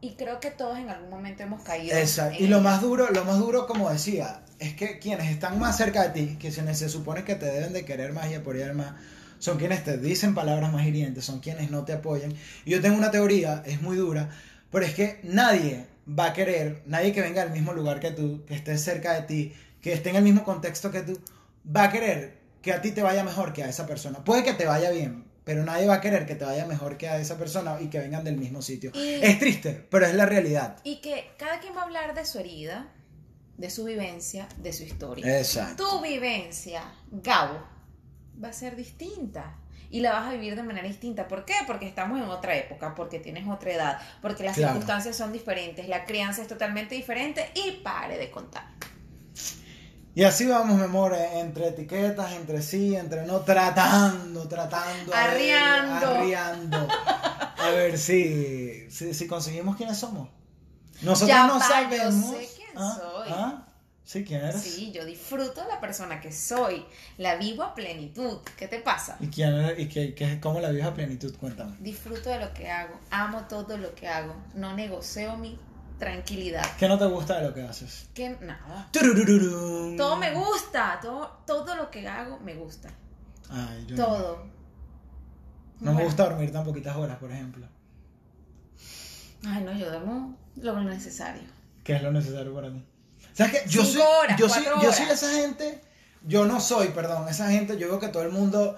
Y 0.00 0.14
creo 0.14 0.40
que 0.40 0.50
todos 0.50 0.78
en 0.78 0.88
algún 0.88 1.10
momento 1.10 1.42
hemos 1.42 1.62
caído. 1.62 1.96
Exacto. 1.96 2.38
en 2.38 2.44
Y 2.44 2.48
lo 2.48 2.60
más 2.60 2.80
duro, 2.80 3.10
lo 3.10 3.24
más 3.24 3.38
duro, 3.38 3.66
como 3.66 3.90
decía, 3.90 4.42
es 4.58 4.74
que 4.74 4.98
quienes 4.98 5.30
están 5.30 5.58
más 5.58 5.76
cerca 5.76 6.08
de 6.08 6.10
ti, 6.10 6.36
que 6.36 6.50
se, 6.50 6.74
se 6.74 6.88
supone 6.88 7.24
que 7.24 7.34
te 7.34 7.46
deben 7.46 7.72
de 7.72 7.84
querer 7.84 8.12
más 8.12 8.30
y 8.30 8.34
apoyar 8.34 8.74
más, 8.74 8.94
son 9.38 9.58
quienes 9.58 9.84
te 9.84 9.98
dicen 9.98 10.34
palabras 10.34 10.72
más 10.72 10.86
hirientes, 10.86 11.24
son 11.24 11.40
quienes 11.40 11.70
no 11.70 11.84
te 11.84 11.92
apoyan. 11.92 12.34
Y 12.64 12.70
yo 12.70 12.80
tengo 12.80 12.96
una 12.96 13.10
teoría, 13.10 13.62
es 13.66 13.82
muy 13.82 13.96
dura, 13.96 14.30
pero 14.70 14.84
es 14.84 14.94
que 14.94 15.20
nadie 15.22 15.86
va 16.06 16.26
a 16.26 16.32
querer, 16.32 16.82
nadie 16.86 17.12
que 17.12 17.20
venga 17.20 17.42
del 17.42 17.52
mismo 17.52 17.72
lugar 17.72 18.00
que 18.00 18.10
tú, 18.10 18.44
que 18.46 18.54
esté 18.54 18.76
cerca 18.78 19.14
de 19.14 19.22
ti, 19.22 19.52
que 19.80 19.92
esté 19.92 20.10
en 20.10 20.16
el 20.16 20.22
mismo 20.22 20.44
contexto 20.44 20.90
que 20.90 21.00
tú, 21.00 21.18
va 21.64 21.84
a 21.84 21.90
querer 21.90 22.38
que 22.62 22.72
a 22.72 22.82
ti 22.82 22.92
te 22.92 23.02
vaya 23.02 23.24
mejor 23.24 23.52
que 23.52 23.64
a 23.64 23.68
esa 23.68 23.86
persona. 23.86 24.24
Puede 24.24 24.44
que 24.44 24.52
te 24.52 24.66
vaya 24.66 24.90
bien, 24.90 25.24
pero 25.50 25.64
nadie 25.64 25.84
va 25.88 25.94
a 25.94 26.00
querer 26.00 26.26
que 26.26 26.36
te 26.36 26.44
vaya 26.44 26.64
mejor 26.64 26.96
que 26.96 27.08
a 27.08 27.18
esa 27.18 27.36
persona 27.36 27.76
y 27.80 27.88
que 27.88 27.98
vengan 27.98 28.22
del 28.22 28.36
mismo 28.36 28.62
sitio. 28.62 28.92
Y- 28.94 29.14
Es 29.20 29.40
triste, 29.40 29.84
pero 29.90 30.06
es 30.06 30.14
la 30.14 30.24
realidad. 30.24 30.76
Y 30.84 31.00
que 31.00 31.32
cada 31.40 31.58
quien 31.58 31.74
va 31.76 31.80
a 31.80 31.84
hablar 31.86 32.14
de 32.14 32.24
su 32.24 32.38
herida, 32.38 32.86
de 33.58 33.68
su 33.68 33.82
vivencia, 33.82 34.46
de 34.58 34.72
su 34.72 34.84
historia. 34.84 35.38
Exacto. 35.38 35.84
Tu 35.88 36.02
vivencia, 36.04 36.84
Gabo, 37.10 37.66
va 38.40 38.50
a 38.50 38.52
ser 38.52 38.76
distinta. 38.76 39.56
Y 39.90 39.98
la 40.02 40.12
vas 40.12 40.28
a 40.28 40.32
vivir 40.34 40.54
de 40.54 40.62
manera 40.62 40.86
distinta. 40.86 41.26
¿Por 41.26 41.44
qué? 41.44 41.54
Porque 41.66 41.88
estamos 41.88 42.20
en 42.20 42.28
otra 42.28 42.56
época, 42.56 42.94
porque 42.94 43.18
tienes 43.18 43.48
otra 43.48 43.72
edad, 43.72 43.98
porque 44.22 44.44
las 44.44 44.54
Claro. 44.54 44.74
circunstancias 44.74 45.16
son 45.16 45.32
diferentes, 45.32 45.88
la 45.88 46.04
crianza 46.04 46.42
es 46.42 46.46
totalmente 46.46 46.94
diferente 46.94 47.50
y 47.56 47.72
pare 47.82 48.18
de 48.18 48.30
contar. 48.30 48.66
Y 50.20 50.24
así 50.24 50.44
vamos, 50.46 50.76
mi 50.76 50.84
amor, 50.84 51.14
eh, 51.14 51.40
entre 51.40 51.68
etiquetas, 51.68 52.32
entre 52.32 52.60
sí, 52.60 52.94
entre 52.94 53.24
no, 53.24 53.40
tratando, 53.40 54.46
tratando. 54.46 55.14
a 55.14 55.28
ver, 55.28 55.30
Arriando. 55.30 56.06
arriando. 56.08 56.88
A 57.56 57.70
ver 57.70 57.96
si, 57.96 58.90
si, 58.90 59.14
si 59.14 59.26
conseguimos 59.26 59.76
quiénes 59.78 59.96
somos. 59.96 60.28
Nosotros 61.00 61.28
Ya 61.28 61.46
no 61.46 61.54
va, 61.54 61.60
yo 61.60 61.64
sabemos. 61.66 62.36
sé 62.36 62.48
quién 62.54 62.68
¿Ah? 62.76 62.98
soy. 63.00 63.28
¿Ah? 63.32 63.66
¿Sí 64.04 64.22
quién 64.24 64.44
eres? 64.44 64.60
Sí, 64.60 64.92
yo 64.92 65.06
disfruto 65.06 65.62
de 65.62 65.68
la 65.68 65.80
persona 65.80 66.20
que 66.20 66.32
soy, 66.32 66.84
la 67.16 67.36
vivo 67.36 67.62
a 67.62 67.74
plenitud. 67.74 68.40
¿Qué 68.58 68.68
te 68.68 68.80
pasa? 68.80 69.16
¿Y 69.20 69.28
quién 69.28 69.54
eres? 69.54 69.78
¿Y 69.78 69.88
qué, 69.88 70.14
qué- 70.14 70.38
cómo 70.38 70.60
la 70.60 70.68
vives 70.68 70.84
a 70.84 70.92
plenitud? 70.92 71.34
Cuéntame. 71.38 71.76
Disfruto 71.80 72.28
de 72.28 72.40
lo 72.40 72.52
que 72.52 72.68
hago, 72.70 73.00
amo 73.10 73.46
todo 73.48 73.78
lo 73.78 73.94
que 73.94 74.06
hago, 74.06 74.34
no 74.54 74.74
negocio 74.74 75.34
mi 75.38 75.58
tranquilidad. 76.00 76.64
¿Qué 76.76 76.88
no 76.88 76.98
te 76.98 77.06
gusta 77.06 77.38
de 77.40 77.46
lo 77.48 77.54
que 77.54 77.62
haces? 77.62 78.08
Que 78.12 78.30
nada. 78.40 78.88
Todo 79.96 80.16
me 80.16 80.32
gusta, 80.34 80.98
todo, 81.00 81.42
todo 81.46 81.76
lo 81.76 81.88
que 81.90 82.08
hago 82.08 82.40
me 82.40 82.54
gusta. 82.56 82.90
Ay, 83.48 83.84
yo. 83.86 83.94
Todo. 83.96 84.44
No, 85.78 85.92
me 85.92 85.92
Bueno. 85.92 86.06
gusta 86.06 86.24
dormir 86.24 86.52
tan 86.52 86.64
poquitas 86.64 86.96
horas, 86.96 87.16
por 87.18 87.30
ejemplo. 87.30 87.66
Ay, 89.46 89.62
no, 89.64 89.72
yo 89.72 89.88
duermo 89.88 90.36
lo 90.56 90.80
necesario. 90.82 91.42
¿Qué 91.84 91.94
es 91.96 92.02
lo 92.02 92.12
necesario 92.12 92.54
para 92.54 92.70
ti? 92.70 92.84
¿Sabes 93.32 93.52
qué? 93.52 93.68
Yo 93.68 93.82
Cinco 93.84 93.92
soy, 93.92 94.02
horas, 94.02 94.38
yo 94.38 94.48
soy, 94.48 94.64
yo 94.82 94.92
soy 94.92 95.06
esa 95.06 95.30
gente, 95.32 95.80
yo 96.26 96.44
no 96.44 96.60
soy, 96.60 96.88
perdón, 96.88 97.28
esa 97.28 97.48
gente, 97.50 97.78
yo 97.78 97.88
veo 97.88 97.98
que 98.00 98.08
todo 98.08 98.22
el 98.22 98.30
mundo, 98.30 98.76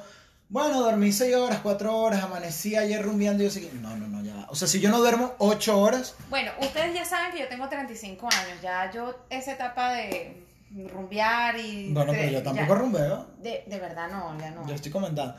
bueno, 0.49 0.81
dormí 0.83 1.11
seis 1.11 1.35
horas, 1.35 1.61
cuatro 1.63 1.97
horas, 1.97 2.23
amanecí 2.23 2.77
ayer 2.77 3.03
rumbeando 3.03 3.43
y 3.43 3.47
yo 3.47 3.53
sé 3.53 3.61
que, 3.63 3.73
no, 3.79 3.97
no, 3.97 4.07
no. 4.07 4.22
O 4.53 4.55
sea, 4.55 4.69
si 4.69 4.81
yo 4.81 4.91
no 4.91 4.99
duermo 4.99 5.33
ocho 5.39 5.81
horas, 5.81 6.15
Bueno, 6.29 6.51
ustedes 6.61 6.95
ya 6.95 7.05
saben 7.07 7.33
que 7.33 7.39
yo 7.41 7.49
tengo 7.49 7.67
35 7.69 8.27
años, 8.27 8.61
ya 8.63 8.91
yo 8.91 9.15
esa 9.31 9.53
etapa 9.53 9.93
de 9.93 10.45
rumbear 10.93 11.59
y... 11.59 11.91
bueno, 11.93 12.13
pero 12.13 12.31
yo 12.31 12.43
tampoco 12.43 12.69
ya- 12.69 12.75
rumbeo, 12.81 13.27
De, 13.39 13.65
de 13.67 13.79
verdad 13.81 14.09
no, 14.11 14.39
ya 14.39 14.51
no. 14.51 14.67
yo 14.67 14.75
estoy 14.75 14.93
comentando. 14.93 15.35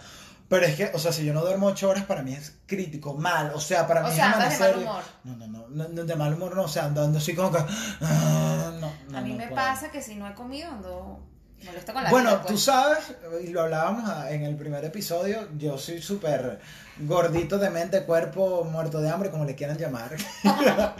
Pero 0.49 0.65
es 0.65 0.75
que, 0.75 0.91
o 0.93 0.99
sea, 0.99 1.11
si 1.11 1.23
yo 1.25 1.33
no 1.33 1.41
duermo 1.41 1.67
ocho 1.67 1.89
horas, 1.89 2.03
para 2.05 2.21
mí 2.23 2.33
es 2.33 2.55
crítico, 2.67 3.13
mal. 3.15 3.51
O 3.55 3.59
sea, 3.59 3.87
para 3.87 4.03
O 4.05 4.09
mí 4.09 4.15
sea, 4.15 4.29
es 4.29 4.35
andas 4.35 4.59
de 4.59 4.65
mal 4.73 4.77
humor. 4.83 5.03
No, 5.23 5.35
no, 5.37 5.47
no, 5.47 5.67
no, 5.69 5.87
no, 5.89 6.03
de 6.05 6.15
mal 6.15 6.33
humor 6.33 6.55
no, 6.55 6.63
o 6.63 6.67
sea, 6.67 6.85
andando 6.85 7.17
así 7.19 7.33
como 7.35 7.51
que. 7.51 7.59
ah, 8.01 8.71
no, 8.79 8.91
no, 9.09 9.17
a 9.17 9.21
mí 9.21 9.31
no 9.31 9.37
me 9.37 9.43
puedo. 9.47 9.55
pasa 9.55 9.89
que 9.91 10.01
si 10.01 10.15
no 10.15 10.27
he 10.27 10.33
comido 10.33 10.69
ando 10.69 11.23
molesto 11.63 11.93
con 11.93 12.03
la 12.03 12.09
Bueno, 12.09 12.29
vida, 12.31 12.41
tú 12.41 12.47
pues. 12.49 12.63
sabes, 12.63 12.99
y 13.43 13.47
lo 13.47 13.61
hablábamos 13.61 14.09
a- 14.09 14.31
en 14.31 14.43
el 14.43 14.55
primer 14.55 14.83
episodio, 14.85 15.47
yo 15.57 15.77
soy 15.77 16.01
súper 16.01 16.59
gordito 16.99 17.57
de 17.57 17.69
mente, 17.69 18.03
cuerpo, 18.03 18.63
muerto 18.63 19.01
de 19.01 19.09
hambre, 19.09 19.29
como 19.31 19.45
le 19.45 19.55
quieran 19.55 19.77
llamar. 19.77 20.15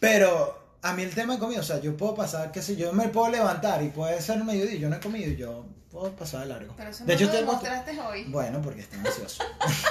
Pero 0.00 0.58
a 0.82 0.92
mí 0.94 1.02
el 1.02 1.14
tema 1.14 1.34
de 1.34 1.38
comida, 1.38 1.60
o 1.60 1.64
sea, 1.64 1.80
yo 1.80 1.96
puedo 1.96 2.14
pasar, 2.14 2.50
que 2.52 2.62
si 2.62 2.76
yo 2.76 2.92
me 2.92 3.08
puedo 3.08 3.30
levantar 3.30 3.82
y 3.82 3.88
puede 3.88 4.20
ser 4.20 4.42
mediodía 4.44 4.74
y 4.74 4.78
yo 4.78 4.88
no 4.88 4.96
he 4.96 5.00
comido 5.00 5.30
y 5.30 5.36
yo 5.36 5.66
puedo 5.90 6.10
pasar 6.16 6.40
de 6.40 6.46
largo. 6.46 6.74
Pero 6.76 6.90
eso 6.90 7.04
de 7.04 7.12
no 7.14 7.20
hecho, 7.20 7.26
lo 7.26 7.32
demostraste 7.38 8.00
hoy. 8.00 8.24
Bueno, 8.24 8.60
porque 8.62 8.80
estoy 8.80 8.98
ansioso. 8.98 9.44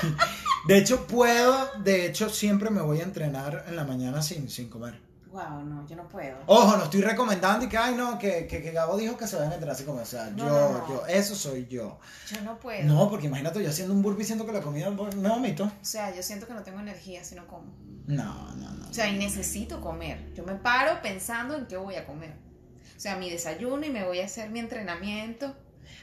de 0.68 0.78
hecho, 0.78 1.08
puedo, 1.08 1.70
de 1.84 2.06
hecho, 2.08 2.30
siempre 2.30 2.70
me 2.70 2.82
voy 2.82 3.00
a 3.00 3.04
entrenar 3.04 3.66
en 3.68 3.76
la 3.76 3.84
mañana 3.86 4.22
sin, 4.22 4.50
sin 4.50 4.70
comer. 4.70 5.00
Wow, 5.32 5.64
no, 5.64 5.88
yo 5.88 5.96
no 5.96 6.08
puedo. 6.10 6.38
Ojo, 6.46 6.76
no 6.76 6.84
estoy 6.84 7.02
recomendando 7.02 7.66
y 7.66 7.70
que, 7.70 7.78
ay, 7.78 7.96
no, 7.96 8.20
que, 8.20 8.48
que, 8.48 8.62
que 8.62 8.72
Gabo 8.72 8.98
dijo 8.98 9.16
que 9.16 9.26
se 9.28 9.38
vayan 9.38 9.52
a 9.52 9.56
entrenar 9.56 9.76
así 9.76 9.86
como, 9.86 10.02
o 10.02 10.06
sea, 10.06 10.30
No, 10.32 10.38
yo, 10.38 10.46
no, 10.50 10.78
no. 10.80 10.88
yo, 10.90 11.06
eso 11.08 11.36
soy 11.36 11.68
yo. 11.68 12.00
Yo 12.30 12.42
no 12.42 12.60
puedo. 12.60 12.84
No, 12.84 13.10
porque 13.10 13.28
imagínate 13.28 13.64
yo 13.64 13.70
haciendo 13.70 13.94
un 13.94 14.02
burpee 14.02 14.26
siento 14.26 14.46
que 14.46 14.52
la 14.52 14.62
comida 14.62 14.90
me 14.90 15.30
vomito. 15.30 15.64
O 15.64 15.72
sea, 15.86 16.14
yo 16.14 16.22
siento 16.22 16.48
que 16.48 16.54
no 16.54 16.64
tengo 16.64 16.80
energía 16.82 17.24
si 17.24 17.36
no 17.36 17.48
como. 17.48 17.74
No, 18.08 18.54
no, 18.56 18.72
no. 18.72 18.90
O 18.90 18.94
sea, 18.94 19.08
y 19.08 19.18
necesito 19.18 19.80
comer. 19.80 20.34
Yo 20.34 20.44
me 20.44 20.56
paro 20.56 21.02
pensando 21.02 21.56
en 21.56 21.66
qué 21.66 21.78
voy 21.78 21.96
a 21.96 22.06
comer. 22.06 22.34
O 22.98 23.00
sea, 23.00 23.16
mi 23.16 23.30
desayuno 23.30 23.86
y 23.86 23.90
me 23.90 24.04
voy 24.06 24.20
a 24.20 24.26
hacer 24.26 24.50
mi 24.50 24.60
entrenamiento. 24.60 25.56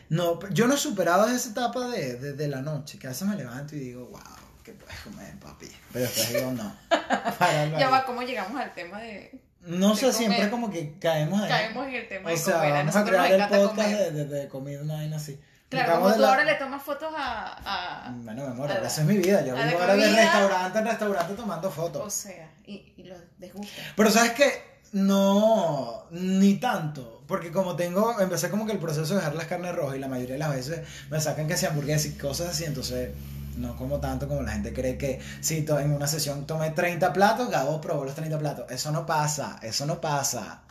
No, 0.09 0.39
yo 0.51 0.67
no 0.67 0.75
he 0.75 0.79
superado 0.79 1.27
esa 1.29 1.51
etapa 1.51 1.89
de, 1.89 2.15
de, 2.15 2.33
de 2.33 2.49
la 2.49 2.63
noche, 2.63 2.99
que 2.99 3.07
a 3.09 3.11
veces 3.11 3.29
me 3.29 3.37
levanto 3.37 3.77
y 3.77 3.81
digo, 3.81 4.07
wow, 4.07 4.21
¿qué 4.69 4.75
puedes 4.85 5.01
comer, 5.01 5.35
papi? 5.41 5.67
Pero 5.93 6.05
después 6.05 6.33
digo, 6.33 6.53
no. 6.53 6.75
Páralo 7.39 7.79
Ya 7.79 7.89
va, 7.91 8.05
¿cómo 8.05 8.23
llegamos 8.23 8.61
al 8.61 8.73
tema 8.75 9.01
de... 9.01 9.41
No 9.63 9.91
de 9.95 9.97
sé, 9.97 10.13
siempre 10.13 10.39
comer. 10.39 10.51
como 10.51 10.71
que 10.71 10.99
caemos 10.99 11.41
ahí. 11.43 11.49
Caemos 11.49 11.87
en 11.89 11.95
el 11.95 12.09
tema 12.09 12.29
O 12.29 12.31
de 12.31 12.37
sea, 12.37 12.55
comer. 12.57 12.73
A 12.73 12.77
vamos 12.79 12.97
a 12.97 13.05
crear 13.05 13.33
el 13.33 13.49
podcast 13.49 13.75
comer. 13.75 13.99
de, 13.99 14.11
de, 14.13 14.25
de 14.25 14.49
comida, 14.49 14.83
una 14.83 14.95
vaina 14.95 15.17
así. 15.17 15.39
Claro, 15.69 15.97
como 15.97 16.09
de 16.09 16.15
tú 16.15 16.21
la- 16.23 16.29
ahora 16.29 16.45
le 16.45 16.55
tomas 16.55 16.83
fotos 16.83 17.13
a... 17.17 18.07
a- 18.07 18.13
Bueno, 18.13 18.45
mi 18.47 18.51
amor, 18.53 18.71
esa 18.71 19.01
es 19.03 19.07
mi 19.07 19.19
vida. 19.19 19.45
Yo 19.45 19.55
vivo 19.55 19.79
ahora 19.81 19.97
de 19.97 20.09
restaurante 20.13 20.79
en 20.79 20.87
restaurante 20.87 21.35
tomando 21.35 21.71
fotos. 21.71 22.07
o 22.07 22.11
sea, 22.11 22.51
y, 22.67 22.93
y 22.97 23.03
los 23.05 23.19
desgusta. 23.39 23.83
Pero 23.97 24.11
sabes 24.11 24.33
que 24.33 24.79
no, 24.93 26.07
ni 26.11 26.55
tanto. 26.55 27.23
Porque 27.27 27.53
como 27.53 27.77
tengo, 27.77 28.19
empecé 28.21 28.49
como 28.49 28.65
que 28.65 28.73
el 28.73 28.79
proceso 28.79 29.13
de 29.15 29.17
dejar 29.21 29.35
las 29.35 29.47
carnes 29.47 29.75
rojas 29.75 29.97
y 29.97 29.99
la 29.99 30.09
mayoría 30.09 30.35
de 30.35 30.39
las 30.39 30.55
veces 30.55 30.81
me 31.11 31.21
sacan 31.21 31.47
que 31.47 31.57
sea 31.59 31.71
hamburguesas 31.71 32.07
y 32.07 32.17
cosas 32.17 32.49
así, 32.51 32.65
entonces 32.65 33.11
no 33.59 33.77
como 33.77 34.01
tanto 34.01 34.29
como 34.29 34.43
la 34.43 34.53
gente 34.53 34.73
cree 34.73 34.97
que 34.97 35.21
si 35.41 35.67
en 35.69 35.93
una 35.93 36.07
sesión 36.07 36.47
tomé 36.47 36.71
30 36.71 37.13
platos, 37.13 37.51
Gabo 37.51 37.81
probó 37.81 38.05
los 38.05 38.15
30 38.15 38.39
platos. 38.39 38.71
Eso 38.71 38.91
no 38.93 39.05
pasa, 39.05 39.59
eso 39.63 39.85
no 39.87 40.01
pasa. 40.01 40.63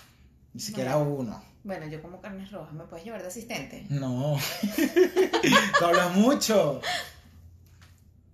Ni 0.54 0.62
siquiera 0.62 0.95
Bueno. 0.95 1.12
uno. 1.13 1.43
Bueno, 1.63 1.86
yo 1.88 2.02
como 2.02 2.21
carnes 2.21 2.50
rojas, 2.52 2.73
¿me 2.73 2.86
puedes 2.86 3.04
llevar 3.04 3.21
de 3.21 3.28
asistente? 3.28 3.86
No. 3.89 4.38
Tú 5.80 5.86
hablas 5.86 6.15
mucho. 6.15 6.80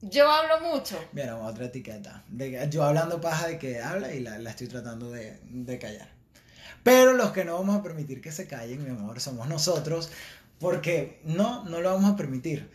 Yo 0.01 0.29
hablo 0.29 0.69
mucho. 0.69 0.99
Mira, 1.13 1.37
otra 1.37 1.65
etiqueta. 1.65 2.23
De 2.27 2.67
yo 2.69 2.83
hablando 2.83 3.21
paja 3.21 3.47
de 3.47 3.57
que 3.57 3.81
habla 3.81 4.13
y 4.13 4.19
la, 4.19 4.37
la 4.37 4.49
estoy 4.51 4.67
tratando 4.67 5.09
de, 5.09 5.39
de 5.49 5.79
callar. 5.79 6.09
Pero 6.83 7.13
los 7.13 7.31
que 7.31 7.45
no 7.45 7.55
vamos 7.55 7.77
a 7.77 7.81
permitir 7.83 8.21
que 8.21 8.31
se 8.31 8.45
callen, 8.45 8.83
mi 8.83 8.89
amor, 8.89 9.19
somos 9.19 9.47
nosotros. 9.47 10.11
Porque 10.59 11.21
no, 11.23 11.63
no 11.63 11.81
lo 11.81 11.93
vamos 11.93 12.11
a 12.13 12.15
permitir. 12.15 12.69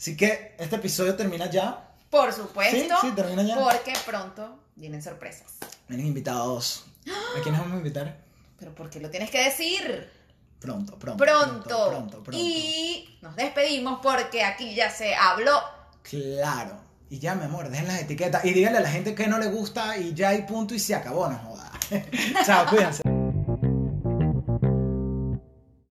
Así 0.00 0.16
que 0.16 0.54
este 0.58 0.76
episodio 0.76 1.14
termina 1.14 1.50
ya. 1.50 1.90
Por 2.08 2.32
supuesto. 2.32 2.74
Sí, 2.74 2.88
sí, 3.02 3.12
termina 3.14 3.42
ya. 3.42 3.56
Porque 3.56 3.92
pronto 4.06 4.58
vienen 4.74 5.02
sorpresas. 5.02 5.58
Vienen 5.88 6.06
invitados. 6.06 6.86
¿A 7.06 7.42
quiénes 7.42 7.60
vamos 7.60 7.74
a 7.74 7.76
invitar? 7.76 8.16
Pero 8.58 8.74
¿por 8.74 8.88
qué 8.88 8.98
lo 8.98 9.10
tienes 9.10 9.30
que 9.30 9.44
decir? 9.44 10.10
Pronto, 10.58 10.98
pronto. 10.98 11.22
Pronto. 11.22 11.90
Pronto, 11.90 12.22
pronto. 12.22 12.32
Y 12.32 13.18
nos 13.20 13.36
despedimos 13.36 14.00
porque 14.02 14.42
aquí 14.42 14.74
ya 14.74 14.88
se 14.88 15.14
habló. 15.14 15.60
Claro. 16.02 16.80
Y 17.10 17.18
ya, 17.18 17.34
mi 17.34 17.44
amor, 17.44 17.68
dejen 17.68 17.88
las 17.88 18.00
etiquetas 18.00 18.42
y 18.46 18.54
díganle 18.54 18.78
a 18.78 18.82
la 18.82 18.90
gente 18.90 19.14
que 19.14 19.26
no 19.26 19.36
le 19.36 19.48
gusta 19.48 19.98
y 19.98 20.14
ya 20.14 20.30
hay 20.30 20.42
punto 20.42 20.72
y 20.72 20.78
se 20.78 20.94
acabó, 20.94 21.28
no 21.28 21.38
joda. 21.40 21.70
Chao, 22.46 22.64
cuídense. 22.70 23.02